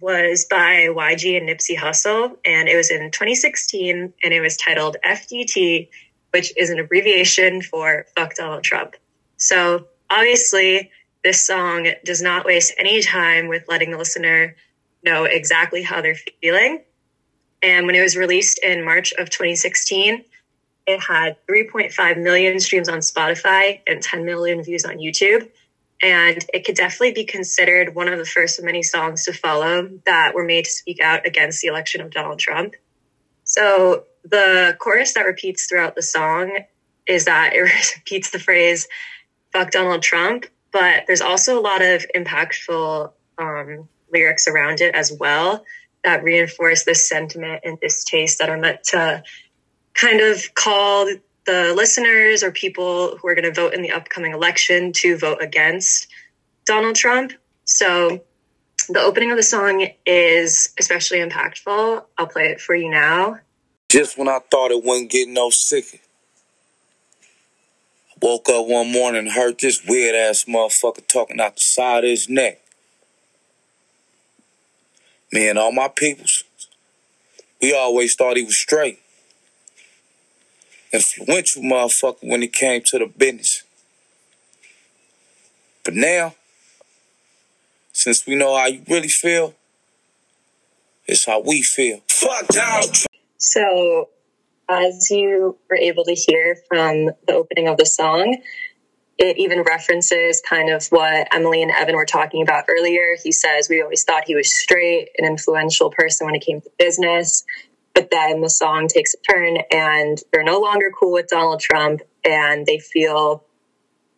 was 0.00 0.46
by 0.48 0.88
YG 0.88 1.36
and 1.36 1.48
Nipsey 1.48 1.76
Hussle. 1.76 2.36
And 2.44 2.68
it 2.68 2.76
was 2.76 2.90
in 2.90 3.10
2016 3.10 4.12
and 4.22 4.34
it 4.34 4.40
was 4.40 4.56
titled 4.56 4.96
FDT, 5.04 5.88
which 6.30 6.52
is 6.56 6.70
an 6.70 6.78
abbreviation 6.78 7.62
for 7.62 8.06
Fuck 8.16 8.34
Donald 8.34 8.64
Trump. 8.64 8.96
So 9.36 9.86
obviously, 10.10 10.90
this 11.22 11.44
song 11.44 11.88
does 12.04 12.20
not 12.20 12.44
waste 12.44 12.74
any 12.78 13.02
time 13.02 13.48
with 13.48 13.64
letting 13.68 13.90
the 13.90 13.98
listener 13.98 14.56
know 15.02 15.24
exactly 15.24 15.82
how 15.82 16.00
they're 16.00 16.16
feeling. 16.40 16.82
And 17.62 17.86
when 17.86 17.94
it 17.94 18.02
was 18.02 18.16
released 18.16 18.58
in 18.62 18.84
March 18.84 19.12
of 19.14 19.30
2016, 19.30 20.24
it 20.86 21.00
had 21.00 21.36
3.5 21.46 22.22
million 22.22 22.60
streams 22.60 22.88
on 22.88 22.98
Spotify 22.98 23.80
and 23.86 24.02
10 24.02 24.24
million 24.24 24.62
views 24.62 24.84
on 24.84 24.98
YouTube. 24.98 25.48
And 26.04 26.44
it 26.52 26.66
could 26.66 26.76
definitely 26.76 27.12
be 27.12 27.24
considered 27.24 27.94
one 27.94 28.08
of 28.08 28.18
the 28.18 28.26
first 28.26 28.58
of 28.58 28.64
many 28.66 28.82
songs 28.82 29.24
to 29.24 29.32
follow 29.32 29.88
that 30.04 30.34
were 30.34 30.44
made 30.44 30.66
to 30.66 30.70
speak 30.70 31.00
out 31.00 31.26
against 31.26 31.62
the 31.62 31.68
election 31.68 32.02
of 32.02 32.10
Donald 32.10 32.38
Trump. 32.38 32.74
So 33.44 34.04
the 34.22 34.76
chorus 34.78 35.14
that 35.14 35.22
repeats 35.22 35.66
throughout 35.66 35.94
the 35.94 36.02
song 36.02 36.58
is 37.06 37.24
that 37.24 37.54
it 37.54 37.60
repeats 37.96 38.28
the 38.30 38.38
phrase, 38.38 38.86
fuck 39.50 39.70
Donald 39.70 40.02
Trump, 40.02 40.44
but 40.72 41.04
there's 41.06 41.22
also 41.22 41.58
a 41.58 41.62
lot 41.62 41.80
of 41.80 42.04
impactful 42.14 43.10
um, 43.38 43.88
lyrics 44.12 44.46
around 44.46 44.82
it 44.82 44.94
as 44.94 45.10
well 45.10 45.64
that 46.04 46.22
reinforce 46.22 46.84
this 46.84 47.08
sentiment 47.08 47.62
and 47.64 47.80
distaste 47.80 48.40
that 48.40 48.50
are 48.50 48.58
meant 48.58 48.84
to 48.84 49.22
kind 49.94 50.20
of 50.20 50.54
call 50.54 51.08
the 51.46 51.74
listeners 51.76 52.42
or 52.42 52.50
people 52.50 53.16
who 53.16 53.28
are 53.28 53.34
going 53.34 53.44
to 53.44 53.52
vote 53.52 53.74
in 53.74 53.82
the 53.82 53.92
upcoming 53.92 54.32
election 54.32 54.92
to 54.92 55.16
vote 55.16 55.42
against 55.42 56.08
Donald 56.64 56.96
Trump. 56.96 57.32
So 57.64 58.22
the 58.88 59.00
opening 59.00 59.30
of 59.30 59.36
the 59.36 59.42
song 59.42 59.88
is 60.06 60.72
especially 60.78 61.18
impactful. 61.18 62.04
I'll 62.18 62.26
play 62.26 62.48
it 62.48 62.60
for 62.60 62.74
you 62.74 62.90
now. 62.90 63.40
Just 63.88 64.18
when 64.18 64.28
I 64.28 64.40
thought 64.50 64.70
it 64.70 64.82
wouldn't 64.84 65.10
get 65.10 65.28
no 65.28 65.50
sicker. 65.50 65.98
Woke 68.20 68.48
up 68.48 68.66
one 68.66 68.90
morning 68.90 69.26
and 69.26 69.32
heard 69.32 69.58
this 69.60 69.84
weird 69.86 70.14
ass 70.14 70.44
motherfucker 70.44 71.06
talking 71.06 71.40
out 71.40 71.56
the 71.56 71.60
side 71.60 72.04
of 72.04 72.10
his 72.10 72.28
neck. 72.28 72.60
Me 75.30 75.48
and 75.48 75.58
all 75.58 75.72
my 75.72 75.88
peoples, 75.88 76.44
we 77.60 77.74
always 77.74 78.14
thought 78.14 78.36
he 78.36 78.44
was 78.44 78.56
straight 78.56 79.03
influential 80.94 81.62
motherfucker 81.62 82.18
when 82.22 82.42
it 82.42 82.52
came 82.52 82.82
to 82.82 82.98
the 82.98 83.06
business. 83.06 83.62
But 85.84 85.94
now, 85.94 86.34
since 87.92 88.26
we 88.26 88.34
know 88.36 88.56
how 88.56 88.66
you 88.66 88.82
really 88.88 89.08
feel, 89.08 89.54
it's 91.06 91.26
how 91.26 91.40
we 91.40 91.62
feel. 91.62 92.00
Fuck. 92.08 92.46
So, 93.36 94.08
as 94.68 95.10
you 95.10 95.58
were 95.68 95.76
able 95.76 96.04
to 96.04 96.14
hear 96.14 96.56
from 96.68 97.10
the 97.26 97.34
opening 97.34 97.68
of 97.68 97.76
the 97.76 97.84
song, 97.84 98.38
it 99.18 99.36
even 99.38 99.62
references 99.62 100.40
kind 100.40 100.70
of 100.70 100.86
what 100.86 101.28
Emily 101.32 101.62
and 101.62 101.70
Evan 101.70 101.94
were 101.94 102.06
talking 102.06 102.42
about 102.42 102.64
earlier. 102.68 103.16
He 103.22 103.32
says, 103.32 103.68
We 103.68 103.82
always 103.82 104.02
thought 104.04 104.24
he 104.26 104.34
was 104.34 104.52
straight, 104.52 105.10
an 105.18 105.26
influential 105.26 105.90
person 105.90 106.24
when 106.26 106.34
it 106.34 106.40
came 106.40 106.60
to 106.62 106.70
business. 106.78 107.44
But 107.94 108.10
then 108.10 108.40
the 108.40 108.50
song 108.50 108.88
takes 108.88 109.14
a 109.14 109.32
turn 109.32 109.58
and 109.70 110.18
they're 110.32 110.42
no 110.44 110.58
longer 110.58 110.90
cool 110.98 111.12
with 111.12 111.28
Donald 111.28 111.60
Trump 111.60 112.02
and 112.24 112.66
they 112.66 112.78
feel 112.78 113.44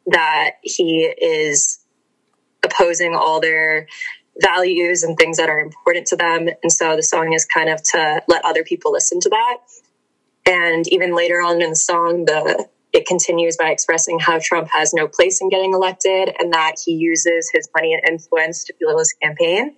that 0.06 0.52
he 0.62 1.02
is 1.02 1.78
opposing 2.64 3.14
all 3.14 3.40
their 3.40 3.87
values 4.40 5.02
and 5.02 5.16
things 5.16 5.37
that 5.37 5.49
are 5.49 5.61
important 5.61 6.06
to 6.09 6.16
them. 6.16 6.49
And 6.62 6.73
so 6.73 6.97
the 6.97 7.02
song 7.02 7.33
is 7.33 7.45
kind 7.45 7.68
of 7.68 7.83
to 7.92 8.23
let 8.28 8.45
other 8.45 8.64
people 8.64 8.92
listen 8.92 9.21
to 9.21 9.28
that. 9.30 9.59
And 10.47 10.87
even 10.88 11.14
later 11.14 11.42
on 11.42 11.61
in 11.61 11.71
the 11.71 11.76
song, 11.76 12.25
the 12.25 12.68
it 12.92 13.04
continues 13.04 13.59
by 13.59 13.71
expressing 13.71 14.18
how 14.18 14.38
Trump 14.40 14.68
has 14.73 14.95
no 14.95 15.06
place 15.06 15.42
in 15.42 15.50
getting 15.50 15.75
elected 15.75 16.35
and 16.38 16.54
that 16.54 16.76
he 16.83 16.92
uses 16.92 17.50
his 17.52 17.68
money 17.75 17.92
and 17.92 18.02
influence 18.09 18.64
to 18.64 18.73
fuel 18.75 18.99
his 18.99 19.12
campaign 19.23 19.76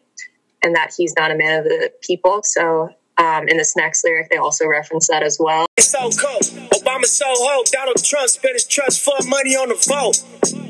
and 0.62 0.76
that 0.76 0.92
he's 0.96 1.14
not 1.16 1.32
a 1.32 1.36
man 1.36 1.58
of 1.58 1.64
the 1.64 1.90
people. 2.00 2.42
So 2.44 2.90
um, 3.18 3.48
in 3.48 3.56
this 3.56 3.76
next 3.76 4.04
lyric, 4.04 4.30
they 4.30 4.36
also 4.36 4.66
reference 4.66 5.08
that 5.08 5.22
as 5.22 5.38
well. 5.40 5.66
So 5.78 5.98
cold. 5.98 6.42
Obama 6.72 7.04
so 7.04 7.26
ho. 7.28 7.62
Donald 7.70 8.02
Trump 8.02 8.28
spent 8.28 8.54
his 8.54 8.66
trust 8.66 9.02
fund 9.02 9.28
money 9.28 9.56
on 9.56 9.68
the 9.68 9.74
vote. 9.74 10.22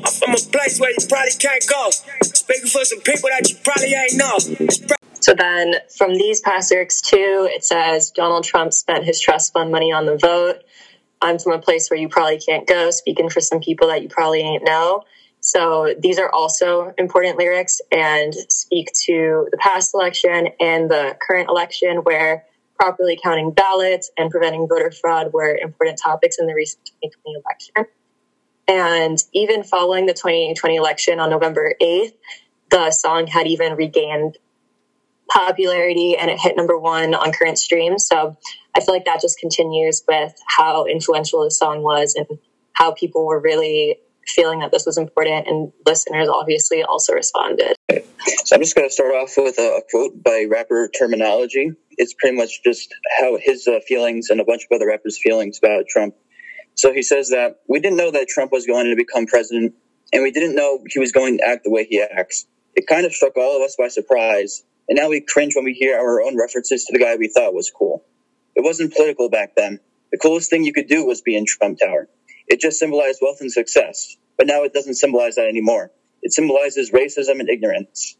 I'm 0.03 0.11
from 0.11 0.33
a 0.33 0.51
place 0.51 0.79
where 0.79 0.89
you 0.91 0.97
probably 1.07 1.31
can't 1.37 1.65
go. 1.67 1.89
Speaking 2.23 2.69
for 2.69 2.83
some 2.85 3.01
people 3.01 3.29
that 3.29 3.49
you 3.49 3.55
probably 3.63 3.93
ain't 3.93 4.15
know. 4.15 4.37
So 5.21 5.33
then 5.33 5.75
from 5.97 6.13
these 6.15 6.41
past 6.41 6.71
lyrics 6.71 7.01
too, 7.01 7.47
it 7.51 7.63
says 7.63 8.11
Donald 8.11 8.45
Trump 8.45 8.73
spent 8.73 9.03
his 9.03 9.19
trust 9.19 9.53
fund 9.53 9.71
money 9.71 9.91
on 9.91 10.05
the 10.05 10.17
vote. 10.17 10.63
I'm 11.21 11.37
from 11.37 11.53
a 11.53 11.59
place 11.59 11.89
where 11.89 11.99
you 11.99 12.07
probably 12.07 12.39
can't 12.39 12.65
go, 12.65 12.91
speaking 12.91 13.29
for 13.29 13.41
some 13.41 13.59
people 13.59 13.87
that 13.89 14.01
you 14.01 14.09
probably 14.09 14.39
ain't 14.39 14.63
know. 14.63 15.03
So 15.41 15.95
these 15.97 16.19
are 16.19 16.29
also 16.29 16.93
important 16.97 17.37
lyrics 17.37 17.81
and 17.91 18.33
speak 18.33 18.91
to 19.05 19.47
the 19.51 19.57
past 19.57 19.93
election 19.93 20.49
and 20.59 20.89
the 20.89 21.17
current 21.25 21.49
election 21.49 21.97
where 21.97 22.45
properly 22.77 23.19
counting 23.21 23.51
ballots 23.51 24.11
and 24.17 24.31
preventing 24.31 24.67
voter 24.67 24.91
fraud 24.91 25.31
were 25.33 25.55
important 25.55 25.99
topics 26.03 26.37
in 26.39 26.47
the 26.47 26.53
recent 26.53 26.85
2020 27.03 27.41
election. 27.45 27.93
And 28.67 29.17
even 29.33 29.63
following 29.63 30.05
the 30.05 30.13
2020 30.13 30.75
election 30.75 31.19
on 31.19 31.29
November 31.29 31.73
8th, 31.81 32.13
the 32.69 32.91
song 32.91 33.27
had 33.27 33.47
even 33.47 33.75
regained 33.75 34.37
popularity 35.29 36.15
and 36.17 36.29
it 36.29 36.39
hit 36.39 36.55
number 36.55 36.77
one 36.77 37.13
on 37.13 37.31
current 37.31 37.57
streams. 37.57 38.07
So 38.07 38.37
I 38.75 38.81
feel 38.81 38.93
like 38.93 39.05
that 39.05 39.21
just 39.21 39.39
continues 39.39 40.03
with 40.07 40.33
how 40.47 40.85
influential 40.85 41.43
the 41.43 41.51
song 41.51 41.81
was 41.81 42.15
and 42.15 42.39
how 42.73 42.91
people 42.91 43.25
were 43.25 43.39
really 43.39 43.99
feeling 44.27 44.59
that 44.59 44.71
this 44.71 44.85
was 44.85 44.97
important, 44.97 45.47
and 45.47 45.71
listeners 45.85 46.27
obviously 46.29 46.83
also 46.83 47.13
responded. 47.13 47.75
So 48.45 48.55
I'm 48.55 48.61
just 48.61 48.75
going 48.75 48.87
to 48.87 48.93
start 48.93 49.11
off 49.11 49.33
with 49.37 49.57
a, 49.57 49.81
quote 49.89 50.23
by 50.23 50.45
rapper 50.49 50.89
Termanology. 50.99 51.75
It's 51.97 52.13
pretty 52.13 52.37
much 52.37 52.61
just 52.63 52.93
how 53.19 53.37
his 53.41 53.67
uh, 53.67 53.79
feelings 53.87 54.29
and 54.29 54.39
a 54.39 54.45
bunch 54.45 54.65
of 54.69 54.75
other 54.75 54.87
rappers' 54.87 55.19
feelings 55.21 55.59
about 55.61 55.85
Trump. 55.89 56.15
So 56.75 56.93
he 56.93 57.01
says 57.01 57.29
that 57.29 57.59
we 57.67 57.79
didn't 57.79 57.97
know 57.97 58.11
that 58.11 58.27
Trump 58.27 58.51
was 58.51 58.65
going 58.65 58.85
to 58.85 58.95
become 58.95 59.25
president, 59.25 59.73
and 60.13 60.23
we 60.23 60.31
didn't 60.31 60.55
know 60.55 60.79
he 60.87 60.99
was 60.99 61.11
going 61.11 61.37
to 61.39 61.47
act 61.47 61.63
the 61.63 61.71
way 61.71 61.85
he 61.85 62.01
acts. 62.01 62.45
It 62.75 62.87
kind 62.87 63.05
of 63.05 63.13
struck 63.13 63.35
all 63.35 63.57
of 63.57 63.61
us 63.63 63.75
by 63.77 63.87
surprise, 63.87 64.63
and 64.87 64.97
now 64.97 65.09
we 65.09 65.21
cringe 65.21 65.55
when 65.55 65.65
we 65.65 65.73
hear 65.73 65.97
our 65.97 66.21
own 66.21 66.37
references 66.37 66.85
to 66.85 66.93
the 66.93 67.03
guy 67.03 67.15
we 67.15 67.27
thought 67.27 67.53
was 67.53 67.71
cool. 67.71 68.05
It 68.55 68.63
wasn't 68.63 68.93
political 68.93 69.29
back 69.29 69.55
then. 69.55 69.79
The 70.11 70.17
coolest 70.17 70.49
thing 70.49 70.63
you 70.63 70.73
could 70.73 70.87
do 70.87 71.05
was 71.05 71.21
be 71.21 71.35
in 71.35 71.45
Trump 71.45 71.79
Tower. 71.79 72.07
It 72.49 72.59
just 72.59 72.79
symbolized 72.79 73.19
wealth 73.21 73.41
and 73.41 73.51
success. 73.51 74.17
But 74.37 74.47
now 74.47 74.63
it 74.63 74.73
doesn't 74.73 74.95
symbolize 74.95 75.35
that 75.35 75.47
anymore. 75.47 75.91
It 76.21 76.33
symbolizes 76.33 76.91
racism 76.91 77.39
and 77.39 77.49
ignorance. 77.49 78.17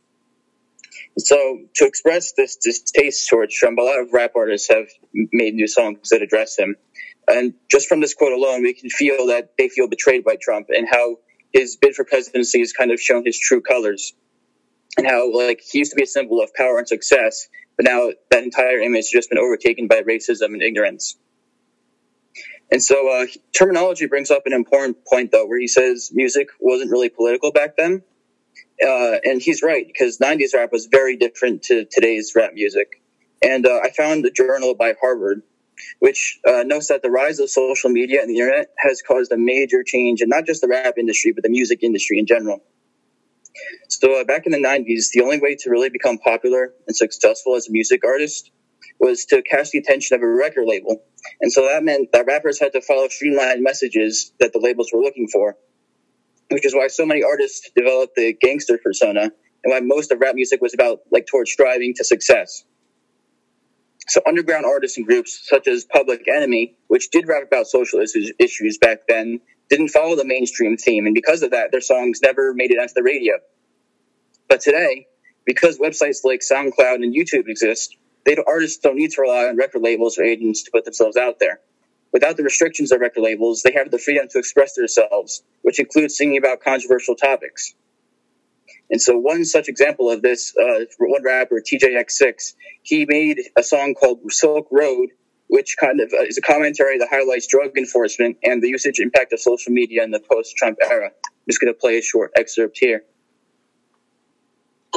So 1.17 1.59
to 1.75 1.85
express 1.85 2.33
this 2.33 2.57
distaste 2.57 3.27
towards 3.29 3.55
Trump, 3.55 3.79
a 3.79 3.81
lot 3.81 3.99
of 3.99 4.13
rap 4.13 4.31
artists 4.35 4.69
have 4.69 4.87
made 5.13 5.53
new 5.53 5.67
songs 5.67 6.09
that 6.09 6.21
address 6.21 6.57
him. 6.57 6.75
And 7.27 7.53
just 7.69 7.87
from 7.87 7.99
this 7.99 8.13
quote 8.13 8.31
alone, 8.31 8.63
we 8.63 8.73
can 8.73 8.89
feel 8.89 9.27
that 9.27 9.53
they 9.57 9.69
feel 9.69 9.87
betrayed 9.87 10.23
by 10.23 10.37
Trump 10.41 10.67
and 10.69 10.87
how 10.89 11.17
his 11.53 11.77
bid 11.77 11.95
for 11.95 12.05
presidency 12.05 12.59
has 12.59 12.73
kind 12.73 12.91
of 12.91 12.99
shown 12.99 13.25
his 13.25 13.39
true 13.39 13.61
colors. 13.61 14.13
And 14.97 15.05
how 15.07 15.33
like 15.33 15.61
he 15.61 15.79
used 15.79 15.91
to 15.91 15.95
be 15.95 16.03
a 16.03 16.07
symbol 16.07 16.41
of 16.41 16.53
power 16.53 16.77
and 16.77 16.87
success, 16.87 17.47
but 17.77 17.85
now 17.85 18.09
that 18.31 18.43
entire 18.43 18.79
image 18.79 19.05
has 19.05 19.09
just 19.09 19.29
been 19.29 19.39
overtaken 19.39 19.87
by 19.87 20.01
racism 20.01 20.53
and 20.53 20.61
ignorance. 20.61 21.17
And 22.71 22.83
so 22.83 23.09
uh, 23.09 23.25
Termanology 23.57 24.07
brings 24.07 24.29
up 24.29 24.43
an 24.45 24.53
important 24.53 24.97
point, 25.05 25.31
though, 25.31 25.45
where 25.45 25.59
he 25.59 25.67
says 25.67 26.11
music 26.13 26.49
wasn't 26.59 26.91
really 26.91 27.09
political 27.09 27.51
back 27.51 27.75
then. 27.77 28.03
Uh, 28.81 29.17
and 29.23 29.41
he's 29.41 29.61
right, 29.61 29.85
because 29.85 30.19
90s 30.19 30.53
rap 30.53 30.71
was 30.71 30.85
very 30.85 31.17
different 31.17 31.63
to 31.63 31.85
today's 31.85 32.33
rap 32.35 32.53
music. 32.53 33.01
And 33.41 33.65
uh, 33.65 33.79
I 33.83 33.89
found 33.91 34.25
a 34.25 34.31
journal 34.31 34.75
by 34.75 34.93
Harvard, 35.01 35.41
which 35.99 36.39
uh, 36.47 36.63
notes 36.63 36.87
that 36.87 37.01
the 37.01 37.09
rise 37.09 37.39
of 37.39 37.49
social 37.49 37.89
media 37.89 38.21
and 38.21 38.29
the 38.29 38.39
internet 38.39 38.69
has 38.77 39.01
caused 39.01 39.31
a 39.31 39.37
major 39.37 39.83
change 39.83 40.21
in 40.21 40.29
not 40.29 40.45
just 40.45 40.61
the 40.61 40.67
rap 40.67 40.95
industry, 40.97 41.31
but 41.33 41.43
the 41.43 41.49
music 41.49 41.83
industry 41.83 42.19
in 42.19 42.25
general. 42.25 42.61
So 43.89 44.21
uh, 44.21 44.23
back 44.23 44.45
in 44.45 44.51
the 44.51 44.59
90s, 44.59 45.09
the 45.11 45.21
only 45.23 45.39
way 45.39 45.55
to 45.55 45.69
really 45.69 45.89
become 45.89 46.17
popular 46.19 46.73
and 46.87 46.95
successful 46.95 47.55
as 47.55 47.67
a 47.67 47.71
music 47.71 48.05
artist 48.05 48.51
was 48.99 49.25
to 49.25 49.41
catch 49.41 49.71
the 49.71 49.79
attention 49.79 50.15
of 50.15 50.21
a 50.21 50.27
record 50.27 50.65
label. 50.65 51.01
And 51.41 51.51
so 51.51 51.67
that 51.67 51.83
meant 51.83 52.11
that 52.11 52.25
rappers 52.25 52.59
had 52.59 52.73
to 52.73 52.81
follow 52.81 53.07
streamlined 53.07 53.63
messages 53.63 54.33
that 54.39 54.51
the 54.53 54.59
labels 54.59 54.91
were 54.93 55.01
looking 55.01 55.27
for, 55.27 55.55
which 56.49 56.65
is 56.65 56.73
why 56.73 56.87
so 56.87 57.05
many 57.05 57.23
artists 57.23 57.69
developed 57.75 58.15
the 58.15 58.33
gangster 58.33 58.77
persona 58.77 59.31
and 59.63 59.71
why 59.71 59.79
most 59.81 60.11
of 60.11 60.19
rap 60.19 60.35
music 60.35 60.61
was 60.61 60.73
about 60.73 60.99
like 61.11 61.27
towards 61.27 61.51
striving 61.51 61.93
to 61.95 62.03
success. 62.03 62.63
So 64.07 64.21
underground 64.27 64.65
artists 64.65 64.97
and 64.97 65.05
groups 65.05 65.47
such 65.47 65.67
as 65.67 65.85
Public 65.85 66.27
Enemy, 66.27 66.75
which 66.87 67.11
did 67.11 67.27
rap 67.27 67.43
about 67.43 67.67
social 67.67 68.01
issues 68.01 68.77
back 68.79 68.99
then, 69.07 69.39
didn't 69.69 69.89
follow 69.89 70.15
the 70.15 70.25
mainstream 70.25 70.77
theme. 70.77 71.05
And 71.05 71.13
because 71.13 71.43
of 71.43 71.51
that, 71.51 71.71
their 71.71 71.81
songs 71.81 72.19
never 72.23 72.53
made 72.53 72.71
it 72.71 72.79
onto 72.79 72.93
the 72.95 73.03
radio. 73.03 73.35
But 74.47 74.61
today, 74.61 75.05
because 75.45 75.77
websites 75.77 76.23
like 76.23 76.39
SoundCloud 76.39 77.03
and 77.03 77.15
YouTube 77.15 77.47
exist, 77.47 77.95
they 78.25 78.35
artists 78.47 78.77
don't 78.79 78.95
need 78.95 79.11
to 79.11 79.21
rely 79.21 79.45
on 79.45 79.57
record 79.57 79.81
labels 79.81 80.17
or 80.17 80.23
agents 80.23 80.63
to 80.63 80.71
put 80.71 80.85
themselves 80.85 81.17
out 81.17 81.39
there. 81.39 81.59
Without 82.11 82.37
the 82.37 82.43
restrictions 82.43 82.91
of 82.91 83.01
record 83.01 83.21
labels, 83.21 83.61
they 83.61 83.73
have 83.73 83.91
the 83.91 83.99
freedom 83.99 84.27
to 84.31 84.39
express 84.39 84.73
themselves, 84.75 85.43
which 85.61 85.79
includes 85.79 86.17
singing 86.17 86.37
about 86.37 86.61
controversial 86.61 87.15
topics. 87.15 87.73
And 88.89 89.01
so, 89.01 89.17
one 89.17 89.45
such 89.45 89.69
example 89.69 90.09
of 90.09 90.21
this, 90.21 90.55
uh, 90.57 90.85
one 90.97 91.23
rapper, 91.23 91.61
TJX6, 91.61 92.55
he 92.81 93.05
made 93.07 93.39
a 93.55 93.61
song 93.61 93.93
called 93.93 94.19
Silk 94.31 94.67
Road, 94.71 95.09
which 95.47 95.75
kind 95.79 95.99
of 96.01 96.11
uh, 96.11 96.23
is 96.23 96.37
a 96.37 96.41
commentary 96.41 96.97
that 96.97 97.09
highlights 97.11 97.47
drug 97.47 97.77
enforcement 97.77 98.37
and 98.43 98.63
the 98.63 98.69
usage 98.69 98.99
impact 98.99 99.31
of 99.33 99.39
social 99.39 99.71
media 99.71 100.03
in 100.03 100.11
the 100.11 100.19
post 100.19 100.55
Trump 100.55 100.77
era. 100.81 101.07
I'm 101.07 101.45
just 101.47 101.61
going 101.61 101.73
to 101.73 101.79
play 101.79 101.99
a 101.99 102.01
short 102.01 102.31
excerpt 102.35 102.77
here. 102.79 103.03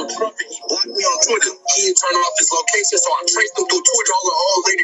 Trump, 0.09 0.35
he 0.39 0.59
blocked 0.67 0.87
me 0.87 1.03
on 1.03 1.17
Twitter. 1.27 1.51
He 1.75 1.81
didn't 1.83 1.97
turn 1.97 2.15
off 2.17 2.33
his 2.39 2.51
location, 2.51 2.97
so 2.97 3.09
I 3.11 3.21
traced 3.27 3.59
him 3.59 3.65
through 3.65 3.83
Twitter. 3.83 4.13
All 4.13 4.25
the 4.25 4.35
old 4.55 4.65
lady. 4.67 4.83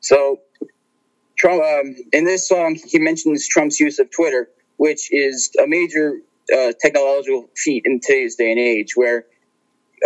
So, 0.00 0.40
Trump, 1.38 1.62
um, 1.62 1.96
in 2.12 2.24
this 2.24 2.48
song, 2.48 2.76
he 2.86 2.98
mentions 2.98 3.48
Trump's 3.48 3.80
use 3.80 3.98
of 3.98 4.10
Twitter, 4.10 4.48
which 4.76 5.12
is 5.12 5.50
a 5.62 5.66
major 5.66 6.18
uh, 6.52 6.72
technological 6.80 7.48
feat 7.56 7.82
in 7.86 8.00
today's 8.00 8.36
day 8.36 8.50
and 8.50 8.60
age, 8.60 8.96
where 8.96 9.26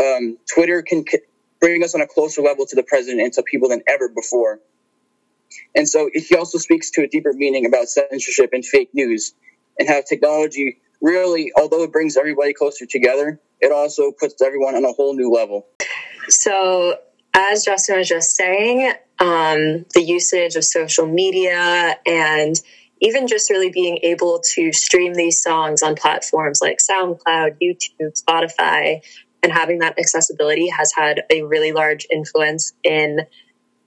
um, 0.01 0.39
Twitter 0.53 0.83
can 0.83 1.05
c- 1.07 1.21
bring 1.61 1.83
us 1.83 1.95
on 1.95 2.01
a 2.01 2.07
closer 2.07 2.43
level 2.43 2.67
to 2.67 2.77
the 2.77 2.83
president 2.83 3.23
and 3.23 3.33
to 3.35 3.43
people 3.43 3.69
than 3.69 3.83
ever 3.89 4.09
before. 4.09 4.61
And 5.75 5.89
so 5.89 6.11
he 6.13 6.37
also 6.37 6.59
speaks 6.59 6.91
to 6.93 7.03
a 7.03 7.09
deeper 7.09 7.33
meaning 7.33 7.67
about 7.67 7.89
censorship 7.89 8.51
and 8.53 8.65
fake 8.65 8.91
news 8.93 9.35
and 9.79 9.89
how 9.89 10.03
technology 10.09 10.79
really, 11.01 11.53
although 11.57 11.83
it 11.83 11.93
brings 11.93 12.17
everybody 12.17 12.53
closer 12.53 12.87
together, 12.87 13.41
it 13.61 13.73
also 13.73 14.13
puts 14.13 14.41
everyone 14.43 14.75
on 14.75 14.85
a 14.85 14.93
whole 14.93 15.15
new 15.15 15.31
level. 15.31 15.67
So, 16.29 16.97
as 17.35 17.65
Justin 17.65 17.99
was 17.99 18.09
just 18.09 18.35
saying, 18.35 18.93
um, 19.21 19.85
the 19.95 20.03
usage 20.05 20.57
of 20.57 20.65
social 20.65 21.07
media 21.07 21.97
and 22.07 22.61
even 23.01 23.27
just 23.27 23.51
really 23.51 23.71
being 23.71 23.99
able 24.03 24.43
to 24.55 24.73
stream 24.73 25.15
these 25.15 25.41
songs 25.41 25.83
on 25.83 25.95
platforms 25.95 26.61
like 26.61 26.79
SoundCloud, 26.79 27.57
YouTube, 27.63 28.21
Spotify, 28.21 29.01
and 29.43 29.53
having 29.53 29.79
that 29.79 29.99
accessibility 29.99 30.69
has 30.69 30.93
had 30.93 31.23
a 31.31 31.43
really 31.43 31.73
large 31.73 32.07
influence 32.11 32.73
in 32.83 33.21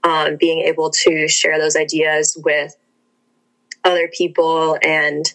um, 0.03 0.37
being 0.37 0.61
able 0.61 0.89
to 0.89 1.27
share 1.27 1.59
those 1.59 1.75
ideas 1.75 2.37
with 2.43 2.75
other 3.83 4.09
people 4.15 4.77
and 4.81 5.25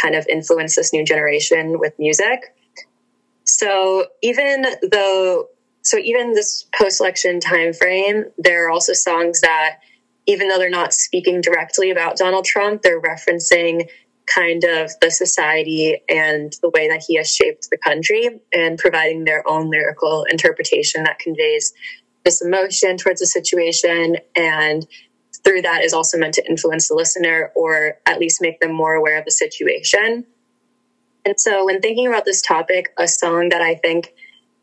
kind 0.00 0.14
of 0.14 0.26
influence 0.26 0.76
this 0.76 0.92
new 0.92 1.04
generation 1.04 1.78
with 1.78 1.94
music. 1.98 2.54
So 3.44 4.06
even 4.22 4.66
though, 4.90 5.48
so 5.82 5.98
even 5.98 6.32
this 6.32 6.66
post-election 6.74 7.40
time 7.40 7.72
frame, 7.72 8.24
there 8.38 8.66
are 8.66 8.70
also 8.70 8.92
songs 8.92 9.40
that, 9.40 9.78
even 10.26 10.48
though 10.48 10.58
they're 10.58 10.70
not 10.70 10.94
speaking 10.94 11.40
directly 11.40 11.90
about 11.90 12.16
Donald 12.16 12.44
Trump, 12.44 12.82
they're 12.82 13.00
referencing 13.00 13.88
kind 14.26 14.64
of 14.64 14.90
the 15.02 15.10
society 15.10 16.02
and 16.08 16.54
the 16.62 16.70
way 16.70 16.88
that 16.88 17.04
he 17.06 17.16
has 17.16 17.30
shaped 17.30 17.68
the 17.70 17.76
country 17.76 18.40
and 18.52 18.78
providing 18.78 19.24
their 19.24 19.46
own 19.46 19.70
lyrical 19.70 20.24
interpretation 20.24 21.04
that 21.04 21.18
conveys 21.18 21.74
this 22.24 22.42
emotion 22.42 22.96
towards 22.96 23.20
the 23.20 23.26
situation 23.26 24.16
and 24.34 24.86
through 25.44 25.62
that 25.62 25.84
is 25.84 25.92
also 25.92 26.18
meant 26.18 26.34
to 26.34 26.48
influence 26.48 26.88
the 26.88 26.94
listener 26.94 27.52
or 27.54 27.98
at 28.06 28.18
least 28.18 28.40
make 28.40 28.60
them 28.60 28.72
more 28.72 28.94
aware 28.94 29.18
of 29.18 29.24
the 29.24 29.30
situation. 29.30 30.24
And 31.24 31.38
so, 31.38 31.64
when 31.66 31.80
thinking 31.80 32.06
about 32.06 32.24
this 32.24 32.42
topic, 32.42 32.92
a 32.98 33.08
song 33.08 33.50
that 33.50 33.62
I 33.62 33.76
think 33.76 34.14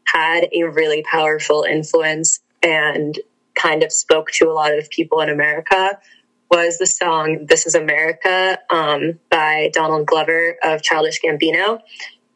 had 0.05 0.47
a 0.53 0.63
really 0.63 1.03
powerful 1.03 1.63
influence 1.63 2.39
and 2.61 3.19
kind 3.55 3.83
of 3.83 3.91
spoke 3.91 4.31
to 4.31 4.49
a 4.49 4.53
lot 4.53 4.77
of 4.77 4.89
people 4.89 5.21
in 5.21 5.29
America 5.29 5.97
was 6.49 6.77
the 6.77 6.85
song 6.85 7.45
This 7.47 7.65
Is 7.65 7.75
America 7.75 8.59
um, 8.69 9.19
by 9.29 9.71
Donald 9.73 10.05
Glover 10.05 10.57
of 10.63 10.83
Childish 10.83 11.21
Gambino. 11.21 11.79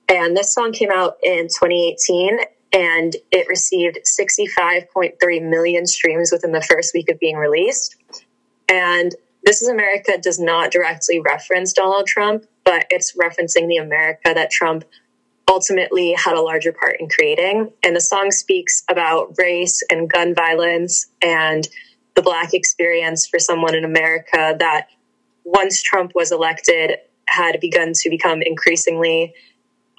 And 0.08 0.38
this 0.38 0.54
song 0.54 0.72
came 0.72 0.92
out 0.92 1.18
in 1.22 1.48
2018 1.48 2.40
and 2.72 3.16
it 3.32 3.48
received 3.48 4.00
65.3 4.06 5.50
million 5.50 5.86
streams 5.86 6.32
within 6.32 6.52
the 6.52 6.62
first 6.62 6.94
week 6.94 7.10
of 7.10 7.20
being 7.20 7.36
released. 7.36 7.98
And 8.70 9.16
This 9.46 9.62
is 9.62 9.68
America 9.68 10.18
does 10.20 10.40
not 10.40 10.72
directly 10.72 11.20
reference 11.20 11.72
Donald 11.72 12.08
Trump, 12.08 12.46
but 12.64 12.88
it's 12.90 13.16
referencing 13.16 13.68
the 13.68 13.78
America 13.78 14.32
that 14.34 14.50
Trump 14.50 14.86
ultimately 15.48 16.14
had 16.18 16.34
a 16.36 16.42
larger 16.42 16.74
part 16.74 17.00
in 17.00 17.08
creating. 17.08 17.72
And 17.84 17.96
the 17.96 18.02
song 18.02 18.32
speaks 18.32 18.84
about 18.90 19.36
race 19.38 19.84
and 19.92 20.10
gun 20.10 20.34
violence 20.34 21.06
and 21.22 21.68
the 22.16 22.24
Black 22.24 22.56
experience 22.56 23.28
for 23.28 23.38
someone 23.38 23.76
in 23.76 23.86
America 23.86 24.56
that 24.58 24.88
once 25.44 25.84
Trump 25.84 26.14
was 26.16 26.32
elected 26.32 26.98
had 27.28 27.60
begun 27.60 27.92
to 27.94 28.10
become 28.10 28.42
increasingly 28.42 29.36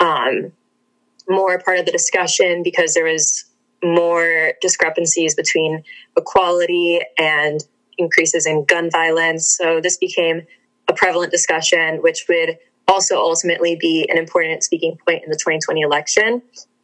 um, 0.00 0.50
more 1.29 1.61
part 1.61 1.79
of 1.79 1.87
the 1.87 1.92
discussion 1.92 2.64
because 2.64 2.94
there 2.94 3.05
was 3.05 3.44
more 3.85 4.55
discrepancies 4.61 5.37
between 5.37 5.85
equality 6.16 7.00
and 7.16 7.61
increases 7.99 8.47
in 8.47 8.65
gun 8.65 8.91
violence. 8.91 9.57
So 9.57 9.81
this 9.81 9.97
became 9.97 10.43
a 10.89 10.93
prevalent 10.93 11.33
discussion, 11.33 12.03
which 12.03 12.27
would 12.29 12.59
also 12.89 13.17
ultimately 13.17 13.77
be 13.77 14.07
an 14.11 14.19
important 14.19 14.63
speaking 14.63 14.97
point 15.07 15.25
in 15.25 15.31
the 15.31 15.37
2020 15.37 15.81
election. 15.81 16.43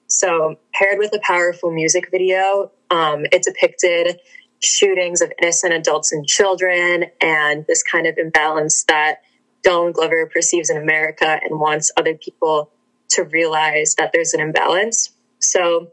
So, 0.08 0.58
paired 0.74 0.98
with 0.98 1.14
a 1.14 1.20
powerful 1.22 1.70
music 1.72 2.10
video, 2.10 2.70
um, 2.90 3.24
it 3.32 3.42
depicted 3.42 4.20
shootings 4.60 5.22
of 5.22 5.32
innocent 5.40 5.72
adults 5.72 6.12
and 6.12 6.26
children 6.26 7.06
and 7.20 7.64
this 7.66 7.82
kind 7.82 8.06
of 8.06 8.18
imbalance 8.18 8.84
that 8.84 9.22
Donald 9.62 9.94
Glover 9.94 10.26
perceives 10.26 10.70
in 10.70 10.76
America 10.76 11.40
and 11.42 11.58
wants 11.58 11.90
other 11.96 12.14
people 12.14 12.70
to 13.10 13.24
realize 13.24 13.94
that 13.96 14.10
there's 14.12 14.34
an 14.34 14.40
imbalance. 14.40 15.10
So, 15.38 15.92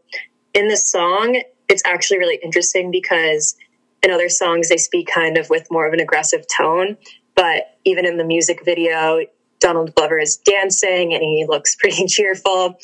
in 0.53 0.67
this 0.67 0.89
song, 0.89 1.41
it's 1.69 1.83
actually 1.85 2.17
really 2.17 2.39
interesting 2.43 2.91
because 2.91 3.55
in 4.03 4.11
other 4.11 4.29
songs 4.29 4.69
they 4.69 4.77
speak 4.77 5.09
kind 5.13 5.37
of 5.37 5.49
with 5.49 5.67
more 5.71 5.87
of 5.87 5.93
an 5.93 5.99
aggressive 5.99 6.45
tone 6.47 6.97
but 7.35 7.77
even 7.85 8.05
in 8.05 8.17
the 8.17 8.23
music 8.23 8.63
video 8.65 9.21
donald 9.59 9.93
glover 9.95 10.17
is 10.17 10.37
dancing 10.37 11.13
and 11.13 11.21
he 11.21 11.45
looks 11.47 11.75
pretty 11.79 12.05
cheerful. 12.07 12.77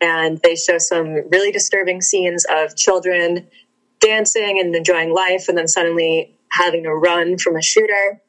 And 0.00 0.38
they 0.42 0.56
show 0.56 0.76
some 0.76 1.14
really 1.30 1.52
disturbing 1.52 2.02
scenes 2.02 2.44
of 2.50 2.76
children 2.76 3.46
dancing 4.00 4.60
and 4.60 4.74
enjoying 4.74 5.14
life 5.14 5.48
and 5.48 5.56
then 5.56 5.68
suddenly 5.68 6.36
having 6.50 6.82
to 6.82 6.94
run 6.94 7.38
from 7.38 7.56
a 7.56 7.62
shooter. 7.62 8.20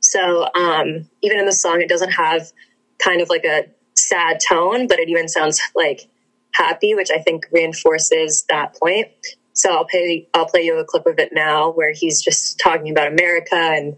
So 0.00 0.48
um, 0.54 1.08
even 1.22 1.38
in 1.38 1.44
the 1.44 1.52
song 1.52 1.82
it 1.82 1.88
doesn't 1.88 2.12
have 2.12 2.50
kind 2.98 3.20
of 3.20 3.28
like 3.28 3.44
a 3.44 3.66
sad 3.94 4.38
tone 4.40 4.86
but 4.86 4.98
it 4.98 5.10
even 5.10 5.28
sounds 5.28 5.60
like 5.74 6.08
happy 6.52 6.94
which 6.94 7.10
i 7.10 7.18
think 7.18 7.46
reinforces 7.52 8.44
that 8.48 8.74
point 8.80 9.08
so 9.52 9.72
I'll 9.72 9.84
play 9.84 10.28
I'll 10.34 10.46
play 10.46 10.62
you 10.62 10.78
a 10.78 10.84
clip 10.84 11.06
of 11.06 11.18
it 11.18 11.30
now 11.32 11.70
where 11.70 11.92
he's 11.92 12.22
just 12.22 12.58
talking 12.58 12.90
about 12.90 13.08
America 13.08 13.56
and 13.56 13.96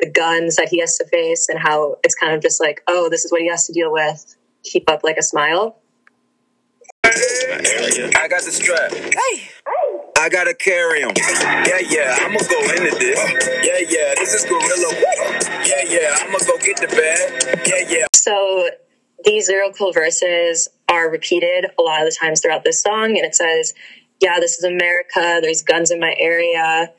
the 0.00 0.10
guns 0.10 0.56
that 0.56 0.68
he 0.68 0.80
has 0.80 0.96
to 0.98 1.06
face 1.06 1.48
and 1.48 1.58
how 1.58 1.96
it's 2.02 2.14
kind 2.14 2.32
of 2.34 2.42
just 2.42 2.60
like, 2.60 2.82
oh, 2.86 3.08
this 3.10 3.24
is 3.24 3.32
what 3.32 3.40
he 3.40 3.48
has 3.48 3.66
to 3.66 3.72
deal 3.72 3.92
with. 3.92 4.36
Keep 4.64 4.90
up 4.90 5.04
like 5.04 5.16
a 5.18 5.22
smile. 5.22 5.76
I 7.04 8.26
got 8.28 8.42
the 8.42 8.52
strap. 8.52 8.92
Hey. 8.92 9.50
I 10.18 10.28
gotta 10.28 10.54
carry 10.54 11.00
him. 11.00 11.12
Yeah, 11.16 11.78
yeah, 11.88 12.16
I'ma 12.20 12.38
go 12.40 12.60
into 12.60 12.98
this. 12.98 13.18
Yeah, 13.64 13.78
yeah, 13.88 14.14
this 14.16 14.34
is 14.34 14.44
Gorilla. 14.44 14.94
Yeah, 15.66 15.82
yeah, 15.88 16.16
I'ma 16.20 16.38
go 16.46 16.58
get 16.58 16.76
the 16.76 16.88
bag. 16.88 17.66
Yeah, 17.66 17.98
yeah. 17.98 18.06
So 18.14 18.68
these 19.24 19.48
lyrical 19.48 19.92
verses 19.92 20.68
are 20.90 21.10
repeated 21.10 21.66
a 21.78 21.82
lot 21.82 22.02
of 22.02 22.06
the 22.06 22.16
times 22.20 22.40
throughout 22.40 22.64
this 22.64 22.82
song, 22.82 23.16
and 23.16 23.24
it 23.24 23.34
says, 23.34 23.72
Yeah, 24.20 24.38
this 24.38 24.58
is 24.58 24.64
America. 24.64 25.40
There's 25.42 25.62
guns 25.62 25.90
in 25.90 25.98
my 25.98 26.14
area. 26.18 26.92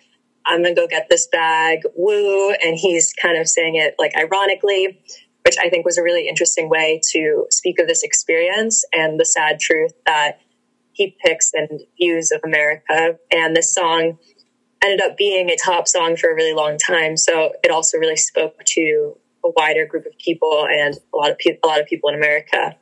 I'm 0.46 0.64
gonna 0.64 0.76
go 0.76 0.88
get 0.88 1.08
this 1.10 1.28
bag. 1.28 1.82
Woo. 1.96 2.52
And 2.52 2.78
he's 2.78 3.14
kind 3.14 3.38
of 3.38 3.48
saying 3.48 3.76
it 3.76 3.96
like 4.00 4.14
ironically, 4.18 5.00
which 5.46 5.56
I 5.60 5.70
think 5.70 5.86
was 5.86 5.98
a 5.98 6.04
really 6.04 6.28
interesting 6.28 6.68
way 6.68 7.00
to 7.12 7.46
speak 7.52 7.80
of 7.80 7.88
this 7.88 8.04
experience 8.04 8.84
and 8.92 9.20
the 9.20 9.26
sad 9.26 9.60
truth 9.60 9.94
that 10.06 10.40
he 10.94 11.16
picks 11.24 11.52
and 11.54 11.82
views 11.98 12.32
of 12.32 12.42
America. 12.44 13.18
And 13.32 13.56
this 13.56 13.74
song 13.74 14.18
ended 14.84 15.02
up 15.02 15.16
being 15.16 15.50
a 15.50 15.56
top 15.56 15.88
song 15.88 16.16
for 16.16 16.32
a 16.32 16.36
really 16.36 16.54
long 16.54 16.78
time. 16.78 17.18
So 17.18 17.54
it 17.64 17.70
also 17.70 17.98
really 17.98 18.18
spoke 18.18 18.64
to 18.66 19.16
a 19.46 19.50
wider 19.56 19.86
group 19.86 20.06
of 20.06 20.18
people 20.18 20.68
and 20.68 20.96
a 21.14 21.18
lot 21.18 21.32
of 21.32 21.38
people, 21.38 21.60
a 21.64 21.68
lot 21.68 21.80
of 21.80 21.86
people 21.86 22.10
in 22.10 22.16
America. 22.16 22.76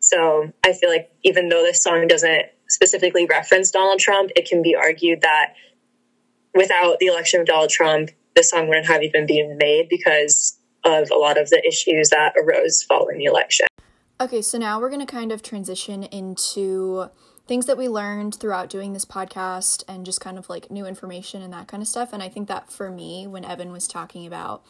So 0.00 0.52
I 0.64 0.72
feel 0.72 0.90
like 0.90 1.10
even 1.24 1.48
though 1.48 1.62
this 1.62 1.82
song 1.82 2.06
doesn't 2.06 2.46
specifically 2.68 3.26
reference 3.26 3.70
Donald 3.70 3.98
Trump, 3.98 4.30
it 4.36 4.48
can 4.48 4.62
be 4.62 4.74
argued 4.74 5.22
that 5.22 5.54
without 6.54 6.98
the 6.98 7.06
election 7.06 7.40
of 7.40 7.46
Donald 7.46 7.70
Trump, 7.70 8.10
this 8.34 8.50
song 8.50 8.68
wouldn't 8.68 8.86
have 8.86 9.02
even 9.02 9.26
been 9.26 9.56
made 9.58 9.88
because 9.88 10.58
of 10.84 11.10
a 11.10 11.16
lot 11.16 11.38
of 11.40 11.50
the 11.50 11.66
issues 11.66 12.10
that 12.10 12.34
arose 12.36 12.82
following 12.82 13.18
the 13.18 13.24
election. 13.24 13.66
Okay, 14.20 14.40
so 14.40 14.56
now 14.56 14.80
we're 14.80 14.88
going 14.88 15.04
to 15.04 15.06
kind 15.06 15.32
of 15.32 15.42
transition 15.42 16.04
into 16.04 17.10
things 17.46 17.66
that 17.66 17.76
we 17.76 17.88
learned 17.88 18.34
throughout 18.34 18.68
doing 18.68 18.92
this 18.92 19.04
podcast 19.04 19.84
and 19.86 20.04
just 20.04 20.20
kind 20.20 20.38
of 20.38 20.48
like 20.48 20.70
new 20.70 20.86
information 20.86 21.42
and 21.42 21.52
that 21.52 21.68
kind 21.68 21.82
of 21.82 21.88
stuff. 21.88 22.12
And 22.12 22.22
I 22.22 22.28
think 22.28 22.48
that 22.48 22.72
for 22.72 22.90
me, 22.90 23.26
when 23.26 23.44
Evan 23.44 23.72
was 23.72 23.86
talking 23.86 24.26
about 24.26 24.64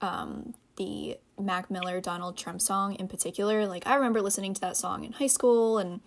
um, 0.00 0.54
the 0.76 1.18
Mac 1.38 1.70
Miller 1.70 2.00
Donald 2.00 2.36
Trump 2.36 2.60
song 2.60 2.94
in 2.94 3.08
particular, 3.08 3.66
like 3.66 3.86
I 3.86 3.94
remember 3.96 4.22
listening 4.22 4.54
to 4.54 4.60
that 4.62 4.76
song 4.76 5.04
in 5.04 5.12
high 5.12 5.26
school 5.26 5.78
and 5.78 6.00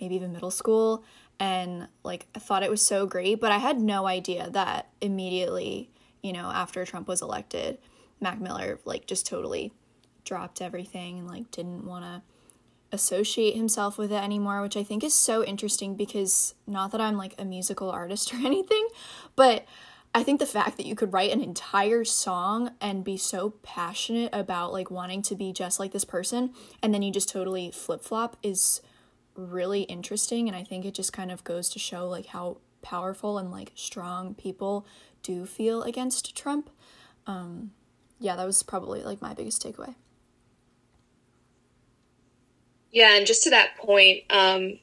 maybe 0.00 0.14
even 0.14 0.32
middle 0.32 0.50
school. 0.50 1.04
And 1.40 1.88
like 2.02 2.26
I 2.34 2.38
thought 2.38 2.62
it 2.62 2.70
was 2.70 2.84
so 2.84 3.06
great, 3.06 3.40
but 3.40 3.52
I 3.52 3.58
had 3.58 3.80
no 3.80 4.06
idea 4.06 4.50
that 4.50 4.88
immediately, 5.00 5.90
you 6.22 6.32
know, 6.32 6.50
after 6.50 6.84
Trump 6.84 7.08
was 7.08 7.22
elected, 7.22 7.78
Mac 8.20 8.40
Miller 8.40 8.80
like 8.84 9.06
just 9.06 9.26
totally 9.26 9.72
dropped 10.24 10.60
everything 10.60 11.18
and 11.20 11.28
like 11.28 11.50
didn't 11.50 11.84
want 11.84 12.04
to 12.04 12.22
associate 12.90 13.54
himself 13.54 13.98
with 13.98 14.12
it 14.12 14.22
anymore, 14.22 14.62
which 14.62 14.76
I 14.76 14.82
think 14.82 15.04
is 15.04 15.14
so 15.14 15.44
interesting 15.44 15.94
because 15.94 16.54
not 16.66 16.90
that 16.92 17.00
I'm 17.00 17.16
like 17.16 17.34
a 17.38 17.44
musical 17.44 17.90
artist 17.90 18.32
or 18.34 18.38
anything, 18.38 18.88
but 19.36 19.66
I 20.14 20.22
think 20.22 20.40
the 20.40 20.46
fact 20.46 20.78
that 20.78 20.86
you 20.86 20.94
could 20.94 21.12
write 21.12 21.32
an 21.32 21.42
entire 21.42 22.04
song 22.04 22.72
and 22.80 23.04
be 23.04 23.16
so 23.16 23.50
passionate 23.62 24.30
about 24.32 24.72
like 24.72 24.90
wanting 24.90 25.22
to 25.22 25.36
be 25.36 25.52
just 25.52 25.78
like 25.78 25.92
this 25.92 26.04
person 26.04 26.52
and 26.82 26.94
then 26.94 27.02
you 27.02 27.12
just 27.12 27.28
totally 27.28 27.70
flip 27.70 28.02
flop 28.02 28.36
is 28.42 28.80
really 29.38 29.82
interesting. 29.82 30.48
And 30.48 30.56
I 30.56 30.64
think 30.64 30.84
it 30.84 30.94
just 30.94 31.12
kind 31.12 31.30
of 31.30 31.44
goes 31.44 31.68
to 31.70 31.78
show 31.78 32.08
like 32.08 32.26
how 32.26 32.58
powerful 32.82 33.38
and 33.38 33.50
like 33.50 33.72
strong 33.74 34.34
people 34.34 34.86
do 35.22 35.46
feel 35.46 35.82
against 35.82 36.36
Trump. 36.36 36.70
Um, 37.26 37.70
yeah, 38.18 38.36
that 38.36 38.46
was 38.46 38.62
probably 38.62 39.02
like 39.02 39.22
my 39.22 39.34
biggest 39.34 39.62
takeaway. 39.62 39.94
Yeah, 42.90 43.16
and 43.16 43.26
just 43.26 43.44
to 43.44 43.50
that 43.50 43.76
point, 43.76 44.24
um, 44.30 44.78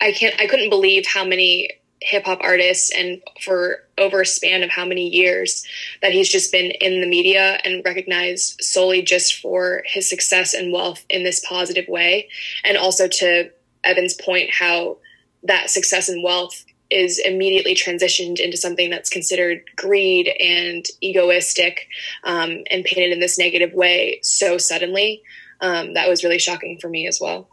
I 0.00 0.12
can't, 0.12 0.38
I 0.40 0.46
couldn't 0.46 0.70
believe 0.70 1.06
how 1.06 1.24
many 1.24 1.68
hip 2.00 2.24
hop 2.24 2.38
artists 2.42 2.90
and 2.96 3.20
for 3.42 3.84
over 3.98 4.22
a 4.22 4.26
span 4.26 4.62
of 4.62 4.70
how 4.70 4.84
many 4.84 5.08
years 5.08 5.66
that 6.00 6.12
he's 6.12 6.28
just 6.28 6.50
been 6.50 6.70
in 6.70 7.00
the 7.00 7.06
media 7.06 7.58
and 7.64 7.84
recognized 7.84 8.62
solely 8.62 9.02
just 9.02 9.40
for 9.40 9.82
his 9.84 10.08
success 10.08 10.54
and 10.54 10.72
wealth 10.72 11.04
in 11.10 11.24
this 11.24 11.44
positive 11.46 11.86
way. 11.88 12.28
And 12.64 12.76
also 12.76 13.06
to 13.06 13.50
Evan's 13.84 14.14
point, 14.14 14.50
how 14.50 14.98
that 15.42 15.70
success 15.70 16.08
and 16.08 16.22
wealth 16.22 16.64
is 16.90 17.18
immediately 17.18 17.74
transitioned 17.74 18.40
into 18.40 18.56
something 18.56 18.90
that's 18.90 19.10
considered 19.10 19.62
greed 19.76 20.28
and 20.40 20.86
egoistic 21.00 21.86
um, 22.24 22.64
and 22.70 22.84
painted 22.84 23.12
in 23.12 23.20
this 23.20 23.38
negative 23.38 23.72
way 23.72 24.18
so 24.22 24.58
suddenly 24.58 25.22
um, 25.60 25.94
that 25.94 26.08
was 26.08 26.24
really 26.24 26.38
shocking 26.38 26.78
for 26.80 26.88
me 26.88 27.06
as 27.06 27.20
well. 27.20 27.48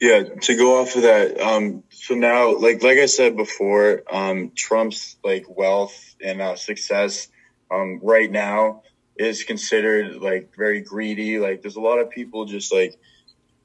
Yeah, 0.00 0.22
to 0.22 0.56
go 0.56 0.80
off 0.80 0.94
of 0.94 1.02
that, 1.02 1.40
um, 1.40 1.82
so 1.90 2.14
now, 2.14 2.56
like 2.56 2.82
like 2.84 2.98
I 2.98 3.06
said 3.06 3.36
before, 3.36 4.02
um, 4.10 4.52
Trump's 4.54 5.16
like 5.24 5.46
wealth 5.48 6.14
and 6.24 6.40
uh, 6.40 6.54
success 6.54 7.26
um, 7.70 7.98
right 8.02 8.30
now 8.30 8.82
is 9.16 9.42
considered 9.42 10.16
like 10.16 10.54
very 10.56 10.82
greedy. 10.82 11.40
Like, 11.40 11.62
there's 11.62 11.74
a 11.74 11.80
lot 11.80 11.98
of 11.98 12.10
people 12.10 12.44
just 12.44 12.72
like 12.72 12.96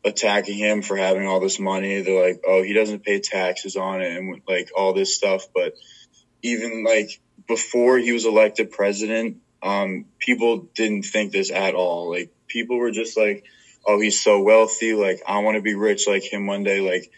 attacking 0.04 0.58
him 0.58 0.82
for 0.82 0.98
having 0.98 1.28
all 1.28 1.39
this 1.39 1.60
money. 1.60 2.02
They're 2.02 2.30
like, 2.30 2.41
oh, 2.48 2.63
he 2.63 2.74
doesn't 2.74 3.04
pay 3.04 3.19
taxes 3.19 3.76
on 3.76 4.02
it 4.02 4.17
and 4.17 4.41
like 4.48 4.69
all 4.76 4.93
this 4.93 5.15
stuff. 5.15 5.48
But 5.54 5.76
even 6.41 6.84
like 6.84 7.22
before 7.48 7.98
he 7.98 8.12
was 8.12 8.26
elected 8.26 8.72
president, 8.72 9.38
um, 9.62 10.06
people 10.19 10.67
didn't 10.76 11.04
think 11.04 11.32
this 11.32 11.52
at 11.52 11.76
all. 11.76 12.10
Like 12.10 12.32
people 12.48 12.78
were 12.78 12.91
just 12.91 13.17
like, 13.17 13.46
oh, 13.86 14.00
he's 14.00 14.22
so 14.22 14.41
wealthy. 14.41 14.93
Like, 14.93 15.22
I 15.28 15.39
want 15.39 15.56
to 15.56 15.62
be 15.62 15.76
rich 15.76 16.08
like 16.08 16.24
him 16.24 16.48
one 16.48 16.63
day. 16.63 16.80
Like, 16.80 17.12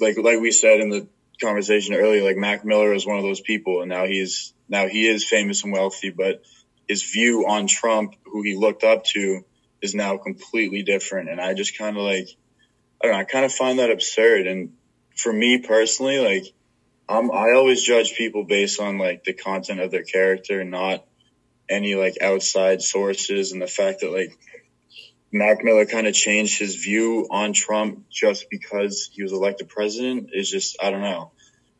like, 0.00 0.16
like 0.18 0.40
we 0.40 0.52
said 0.52 0.80
in 0.80 0.90
the 0.90 1.08
conversation 1.40 1.94
earlier, 1.94 2.24
like 2.24 2.36
Mac 2.36 2.64
Miller 2.64 2.92
is 2.92 3.06
one 3.06 3.18
of 3.18 3.24
those 3.24 3.40
people. 3.40 3.80
And 3.80 3.88
now 3.88 4.06
he's, 4.06 4.52
now 4.68 4.88
he 4.88 5.08
is 5.08 5.28
famous 5.28 5.64
and 5.64 5.72
wealthy, 5.72 6.10
but 6.10 6.42
his 6.88 7.02
view 7.02 7.46
on 7.46 7.66
Trump, 7.66 8.14
who 8.24 8.42
he 8.42 8.56
looked 8.56 8.84
up 8.84 9.04
to, 9.04 9.44
is 9.80 9.94
now 9.94 10.16
completely 10.16 10.82
different. 10.82 11.28
And 11.28 11.40
I 11.40 11.54
just 11.54 11.78
kind 11.78 11.96
of 11.96 12.02
like, 12.02 12.28
I 13.00 13.06
don't 13.06 13.12
know, 13.12 13.18
I 13.20 13.24
kind 13.24 13.44
of 13.44 13.52
find 13.52 13.78
that 13.78 13.90
absurd. 13.90 14.46
And 14.46 14.72
for 15.16 15.32
me 15.32 15.58
personally, 15.58 16.18
like, 16.18 16.52
I'm, 17.08 17.30
I 17.30 17.52
always 17.54 17.82
judge 17.82 18.14
people 18.14 18.44
based 18.44 18.80
on 18.80 18.98
like 18.98 19.24
the 19.24 19.32
content 19.32 19.80
of 19.80 19.90
their 19.90 20.02
character, 20.02 20.64
not 20.64 21.04
any 21.68 21.94
like 21.94 22.18
outside 22.20 22.82
sources. 22.82 23.52
And 23.52 23.62
the 23.62 23.66
fact 23.66 24.00
that 24.00 24.12
like 24.12 24.36
Mac 25.30 25.62
Miller 25.62 25.84
kind 25.84 26.06
of 26.06 26.14
changed 26.14 26.58
his 26.58 26.76
view 26.76 27.26
on 27.30 27.52
Trump 27.52 28.08
just 28.10 28.48
because 28.50 29.10
he 29.12 29.22
was 29.22 29.32
elected 29.32 29.68
president 29.68 30.30
is 30.32 30.50
just 30.50 30.76
I 30.82 30.90
don't 30.90 31.02
know. 31.02 31.32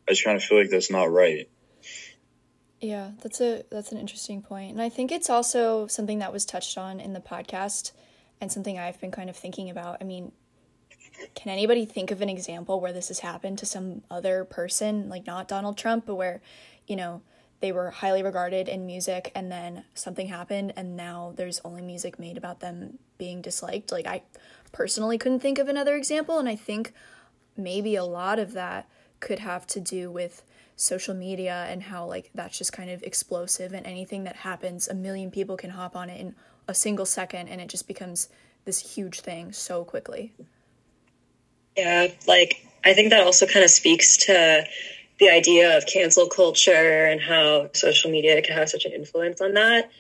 I 0.08 0.12
just 0.12 0.24
kind 0.24 0.37
of 0.37 0.42
feel 0.42 0.58
like 0.58 0.70
that's 0.70 0.90
not 0.90 1.11
right. 1.11 1.48
Yeah, 2.80 3.12
that's 3.22 3.40
a 3.40 3.64
that's 3.70 3.92
an 3.92 3.98
interesting 3.98 4.42
point. 4.42 4.72
And 4.72 4.82
I 4.82 4.88
think 4.88 5.11
it's 5.11 5.30
also 5.30 5.87
something 5.87 6.18
that 6.20 6.32
was 6.32 6.44
touched 6.44 6.78
on 6.78 7.00
in 7.00 7.12
the 7.12 7.20
podcast 7.20 7.92
and 8.40 8.52
something 8.52 8.78
I've 8.78 9.00
been 9.00 9.11
kind 9.11 9.30
of 9.30 9.37
thinking 9.37 9.68
about. 9.68 9.98
I 10.00 10.04
mean, 10.04 10.32
can 11.34 11.50
anybody 11.50 11.84
think 11.84 12.11
of 12.11 12.20
an 12.22 12.28
example 12.28 12.80
where 12.80 12.92
this 12.92 13.08
has 13.08 13.20
happened 13.20 13.58
to 13.58 13.66
some 13.66 14.02
other 14.11 14.44
person, 14.44 15.08
like 15.08 15.26
not 15.26 15.48
Donald 15.48 15.76
Trump, 15.76 16.06
but 16.06 16.14
where, 16.14 16.40
you 16.87 16.96
know, 16.96 17.22
they 17.60 17.72
were 17.72 17.90
highly 17.90 18.22
regarded 18.22 18.68
in 18.68 18.86
music 18.86 19.32
and 19.34 19.50
then 19.50 19.84
something 19.94 20.28
happened 20.28 20.72
and 20.76 20.96
now 20.96 21.32
there's 21.36 21.60
only 21.64 21.82
music 21.82 22.18
made 22.18 22.36
about 22.36 22.60
them 22.60 22.98
being 23.18 23.42
disliked. 23.42 23.90
Like 23.92 24.06
i 24.06 24.22
personally 24.72 25.18
couldn't 25.18 25.40
think 25.40 25.58
of 25.58 25.68
another 25.68 25.96
example 25.96 26.38
and 26.38 26.48
i 26.48 26.54
think 26.54 26.92
maybe 27.56 27.96
a 27.96 28.04
lot 28.04 28.38
of 28.38 28.52
that 28.52 28.88
could 29.20 29.40
have 29.40 29.66
to 29.66 29.80
do 29.80 30.10
with 30.10 30.42
social 30.76 31.14
media 31.14 31.66
and 31.68 31.84
how 31.84 32.04
like 32.06 32.30
that's 32.34 32.56
just 32.56 32.72
kind 32.72 32.90
of 32.90 33.02
explosive 33.02 33.72
and 33.72 33.84
anything 33.86 34.24
that 34.24 34.36
happens 34.36 34.86
a 34.86 34.94
million 34.94 35.30
people 35.30 35.56
can 35.56 35.70
hop 35.70 35.96
on 35.96 36.08
it 36.08 36.20
in 36.20 36.34
a 36.68 36.74
single 36.74 37.06
second 37.06 37.48
and 37.48 37.60
it 37.60 37.68
just 37.68 37.88
becomes 37.88 38.28
this 38.64 38.94
huge 38.94 39.20
thing 39.20 39.50
so 39.52 39.84
quickly. 39.84 40.32
Yeah 41.76 42.08
like 42.26 42.64
i 42.84 42.92
think 42.94 43.10
that 43.10 43.24
also 43.24 43.46
kind 43.46 43.64
of 43.64 43.70
speaks 43.70 44.26
to 44.26 44.64
the 45.18 45.31
idea 45.31 45.76
of 45.76 45.87
cancel 45.87 46.28
culture 46.28 47.07
and 47.07 47.20
how 47.20 47.70
social 47.74 48.11
media 48.11 48.40
can 48.42 48.57
have 48.57 48.68
such 48.68 48.85
an 48.85 48.92
influence 48.92 49.40
on 49.40 49.54
that. 49.54 49.90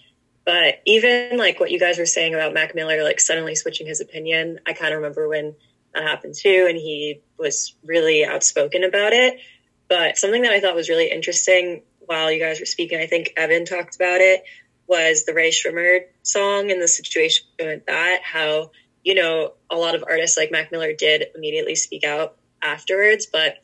But 0.44 0.80
even 0.86 1.36
like 1.36 1.60
what 1.60 1.70
you 1.70 1.78
guys 1.78 1.98
were 1.98 2.06
saying 2.06 2.34
about 2.34 2.54
Mac 2.54 2.74
Miller, 2.74 3.02
like 3.02 3.20
suddenly 3.20 3.54
switching 3.54 3.86
his 3.86 4.00
opinion, 4.00 4.60
I 4.66 4.72
kind 4.72 4.94
of 4.94 4.98
remember 4.98 5.28
when 5.28 5.54
that 5.94 6.04
happened 6.04 6.34
too, 6.34 6.66
and 6.68 6.78
he 6.78 7.20
was 7.38 7.74
really 7.84 8.24
outspoken 8.24 8.84
about 8.84 9.12
it. 9.12 9.40
But 9.88 10.18
something 10.18 10.42
that 10.42 10.52
I 10.52 10.60
thought 10.60 10.74
was 10.74 10.88
really 10.88 11.10
interesting 11.10 11.82
while 12.00 12.32
you 12.32 12.40
guys 12.40 12.60
were 12.60 12.66
speaking, 12.66 12.98
I 12.98 13.06
think 13.06 13.34
Evan 13.36 13.64
talked 13.64 13.96
about 13.96 14.20
it, 14.20 14.44
was 14.86 15.24
the 15.24 15.34
Rae 15.34 15.50
Sremmurd 15.50 16.06
song 16.22 16.70
and 16.70 16.80
the 16.80 16.88
situation 16.88 17.46
with 17.58 17.84
that. 17.86 18.20
How, 18.22 18.70
you 19.04 19.14
know, 19.14 19.52
a 19.68 19.76
lot 19.76 19.94
of 19.94 20.04
artists 20.08 20.36
like 20.38 20.50
Mac 20.50 20.72
Miller 20.72 20.94
did 20.94 21.26
immediately 21.34 21.74
speak 21.74 22.04
out 22.04 22.36
afterwards, 22.62 23.26
but 23.26 23.58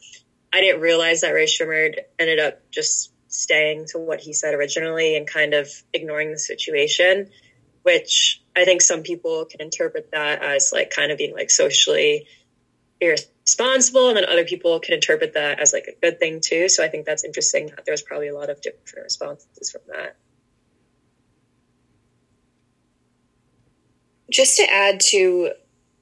I 0.54 0.60
didn't 0.60 0.80
realize 0.80 1.22
that 1.22 1.30
Rae 1.30 1.46
Sremmurd 1.46 1.98
ended 2.16 2.38
up 2.38 2.60
just 2.70 3.12
staying 3.26 3.86
to 3.86 3.98
what 3.98 4.20
he 4.20 4.32
said 4.32 4.54
originally 4.54 5.16
and 5.16 5.26
kind 5.26 5.52
of 5.52 5.68
ignoring 5.92 6.30
the 6.30 6.38
situation, 6.38 7.28
which 7.82 8.40
I 8.54 8.64
think 8.64 8.80
some 8.80 9.02
people 9.02 9.46
can 9.46 9.60
interpret 9.60 10.12
that 10.12 10.44
as 10.44 10.70
like 10.72 10.90
kind 10.90 11.10
of 11.10 11.18
being 11.18 11.34
like 11.34 11.50
socially 11.50 12.28
irresponsible. 13.00 14.08
and 14.08 14.16
then 14.16 14.24
other 14.26 14.44
people 14.44 14.78
can 14.78 14.94
interpret 14.94 15.34
that 15.34 15.58
as 15.58 15.72
like 15.72 15.88
a 15.88 16.00
good 16.00 16.18
thing 16.18 16.40
too 16.40 16.68
so 16.68 16.82
i 16.82 16.88
think 16.88 17.04
that's 17.04 17.24
interesting 17.24 17.66
that 17.66 17.84
there's 17.84 18.00
probably 18.00 18.28
a 18.28 18.34
lot 18.34 18.48
of 18.48 18.60
different 18.62 19.04
responses 19.04 19.70
from 19.70 19.82
that 19.88 20.16
just 24.30 24.56
to 24.56 24.62
add 24.72 25.00
to 25.00 25.50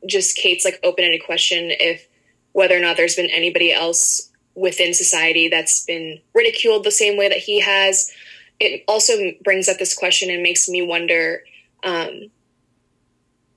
just 0.07 0.37
kate's 0.37 0.65
like 0.65 0.79
open-ended 0.85 1.23
question 1.25 1.71
if 1.71 2.07
whether 2.53 2.77
or 2.77 2.81
not 2.81 2.97
there's 2.97 3.17
been 3.17 3.31
anybody 3.31 3.73
else 3.73 4.32
within 4.55 4.93
society 4.93 5.49
that's 5.49 5.85
been 5.85 6.21
ridiculed 6.35 6.85
the 6.85 6.91
same 6.91 7.17
way 7.17 7.29
that 7.29 7.39
he 7.39 7.61
has 7.61 8.13
it 8.61 8.85
also 8.87 9.15
brings 9.43 9.69
up 9.69 9.79
this 9.79 9.93
question 9.93 10.31
and 10.31 10.43
makes 10.43 10.69
me 10.69 10.83
wonder 10.83 11.43
um, 11.85 12.31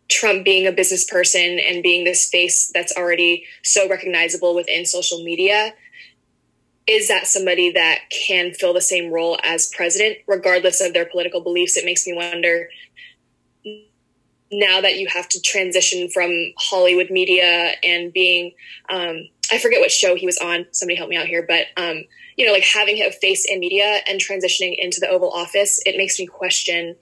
Trump 0.10 0.44
being 0.44 0.68
a 0.68 0.72
business 0.72 1.10
person 1.10 1.60
and 1.60 1.84
being 1.84 2.04
this 2.04 2.30
face 2.30 2.72
that's 2.74 2.96
already 2.96 3.46
so 3.64 3.88
recognizable 3.88 4.56
within 4.56 4.86
social 4.86 5.24
media, 5.24 5.74
is 6.88 7.08
that 7.08 7.28
somebody 7.28 7.72
that 7.72 8.00
can 8.12 8.54
fill 8.54 8.74
the 8.74 8.82
same 8.82 9.12
role 9.12 9.38
as 9.44 9.72
president, 9.76 10.18
regardless 10.28 10.82
of 10.82 10.94
their 10.94 11.06
political 11.06 11.42
beliefs? 11.42 11.78
It 11.78 11.86
makes 11.86 12.06
me 12.06 12.14
wonder 12.14 12.70
now 14.52 14.80
that 14.82 14.98
you 14.98 15.08
have 15.08 15.28
to 15.30 15.42
transition 15.42 16.08
from 16.10 16.32
Hollywood 16.58 17.10
media 17.10 17.74
and 17.84 18.14
being, 18.14 18.54
um, 18.90 19.28
I 19.56 19.60
forget 19.60 19.80
what 19.80 19.90
show 19.90 20.16
he 20.16 20.26
was 20.26 20.38
on. 20.38 20.68
Somebody 20.72 20.98
help 20.98 21.10
me 21.10 21.16
out 21.16 21.28
here, 21.28 21.46
but 21.48 21.68
um, 21.78 22.04
you 22.36 22.46
know, 22.46 22.52
like 22.52 22.66
having 22.66 23.02
a 23.02 23.10
face 23.10 23.46
in 23.50 23.62
media 23.62 24.02
and 24.06 24.20
transitioning 24.20 24.76
into 24.78 25.00
the 25.00 25.08
Oval 25.08 25.32
Office, 25.32 25.82
it 25.86 25.96
makes 25.96 26.20
me 26.20 26.26
question 26.26 26.98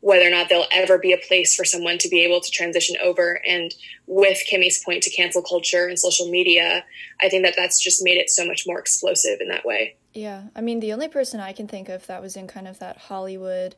whether 0.00 0.26
or 0.26 0.30
not 0.30 0.48
there'll 0.48 0.66
ever 0.72 0.98
be 0.98 1.12
a 1.12 1.16
place 1.16 1.54
for 1.54 1.64
someone 1.64 1.96
to 1.96 2.08
be 2.08 2.24
able 2.24 2.40
to 2.40 2.50
transition 2.50 2.96
over. 3.00 3.40
And 3.48 3.72
with 4.08 4.42
Kimmy's 4.50 4.82
point 4.84 5.04
to 5.04 5.10
cancel 5.10 5.42
culture 5.42 5.86
and 5.86 5.96
social 5.96 6.28
media, 6.28 6.84
I 7.20 7.28
think 7.28 7.44
that 7.44 7.54
that's 7.54 7.80
just 7.80 8.02
made 8.02 8.18
it 8.18 8.28
so 8.28 8.44
much 8.44 8.64
more 8.66 8.80
explosive 8.80 9.40
in 9.40 9.46
that 9.50 9.64
way. 9.64 9.94
Yeah. 10.12 10.48
I 10.56 10.60
mean, 10.60 10.80
the 10.80 10.92
only 10.92 11.06
person 11.06 11.38
I 11.38 11.52
can 11.52 11.68
think 11.68 11.88
of 11.88 12.04
that 12.08 12.20
was 12.20 12.34
in 12.34 12.48
kind 12.48 12.66
of 12.66 12.80
that 12.80 12.98
Hollywood, 12.98 13.76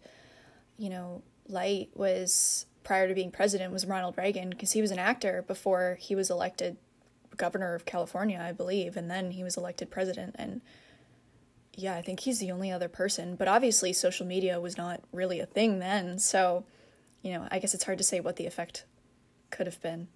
you 0.79 0.89
know, 0.89 1.21
light 1.47 1.91
was 1.95 2.65
prior 2.85 3.07
to 3.07 3.15
being 3.15 3.31
president 3.31 3.71
was 3.71 3.85
Ronald 3.85 4.17
Reagan 4.17 4.49
because 4.49 4.73
he 4.73 4.81
was 4.81 4.91
an 4.91 4.99
actor 4.99 5.45
before 5.47 5.99
he 6.01 6.15
was 6.15 6.31
elected 6.31 6.79
governor 7.37 7.75
of 7.75 7.85
California, 7.85 8.43
I 8.43 8.53
believe, 8.53 8.97
and 8.97 9.11
then 9.11 9.33
he 9.33 9.45
was 9.45 9.57
elected 9.57 9.91
president 9.91 10.37
and 10.39 10.61
yeah, 11.77 11.97
I 11.97 12.03
think 12.03 12.21
he's 12.21 12.39
the 12.39 12.53
only 12.53 12.71
other 12.71 12.89
person. 12.89 13.37
But 13.37 13.49
obviously, 13.49 13.93
social 13.93 14.27
media 14.27 14.61
was 14.61 14.77
not 14.77 15.01
really 15.13 15.41
a 15.41 15.47
thing 15.47 15.79
then. 15.79 16.19
So, 16.19 16.65
you 17.23 17.33
know, 17.33 17.49
I 17.51 17.59
guess 17.59 17.75
it's 17.75 17.85
hard 17.85 17.99
to 17.99 18.05
say 18.05 18.21
what 18.21 18.37
the 18.37 18.47
effect 18.47 18.85
could 19.51 19.67
have 19.67 19.81
been. 19.81 20.09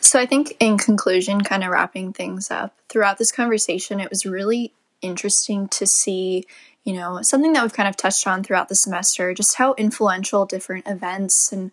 So, 0.00 0.18
I 0.18 0.26
think 0.26 0.56
in 0.58 0.78
conclusion, 0.78 1.42
kind 1.42 1.62
of 1.62 1.70
wrapping 1.70 2.12
things 2.12 2.50
up, 2.50 2.74
throughout 2.88 3.18
this 3.18 3.30
conversation, 3.30 4.00
it 4.00 4.10
was 4.10 4.26
really 4.26 4.72
interesting 5.02 5.68
to 5.68 5.86
see, 5.86 6.44
you 6.84 6.92
know, 6.92 7.22
something 7.22 7.52
that 7.52 7.62
we've 7.62 7.72
kind 7.72 7.88
of 7.88 7.96
touched 7.96 8.26
on 8.26 8.42
throughout 8.42 8.68
the 8.68 8.74
semester, 8.74 9.34
just 9.34 9.56
how 9.56 9.74
influential 9.74 10.46
different 10.46 10.86
events 10.86 11.52
and 11.52 11.70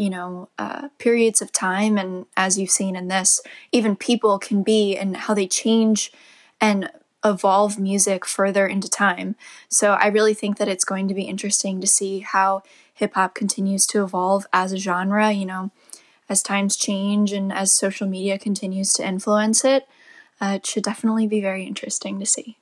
you 0.00 0.08
know, 0.08 0.48
uh, 0.58 0.88
periods 0.96 1.42
of 1.42 1.52
time, 1.52 1.98
and 1.98 2.24
as 2.34 2.58
you've 2.58 2.70
seen 2.70 2.96
in 2.96 3.08
this, 3.08 3.42
even 3.70 3.94
people 3.94 4.38
can 4.38 4.62
be 4.62 4.96
and 4.96 5.14
how 5.14 5.34
they 5.34 5.46
change 5.46 6.10
and 6.58 6.88
evolve 7.22 7.78
music 7.78 8.24
further 8.24 8.66
into 8.66 8.88
time. 8.88 9.36
So 9.68 9.92
I 9.92 10.06
really 10.06 10.32
think 10.32 10.56
that 10.56 10.68
it's 10.68 10.84
going 10.86 11.06
to 11.08 11.14
be 11.14 11.24
interesting 11.24 11.82
to 11.82 11.86
see 11.86 12.20
how 12.20 12.62
hip 12.94 13.12
hop 13.12 13.34
continues 13.34 13.86
to 13.88 14.02
evolve 14.02 14.46
as 14.54 14.72
a 14.72 14.78
genre, 14.78 15.30
you 15.32 15.44
know, 15.44 15.70
as 16.30 16.42
times 16.42 16.76
change 16.76 17.34
and 17.34 17.52
as 17.52 17.70
social 17.70 18.08
media 18.08 18.38
continues 18.38 18.94
to 18.94 19.06
influence 19.06 19.66
it. 19.66 19.86
Uh, 20.40 20.54
it 20.56 20.64
should 20.64 20.84
definitely 20.84 21.26
be 21.26 21.42
very 21.42 21.64
interesting 21.64 22.18
to 22.18 22.24
see. 22.24 22.56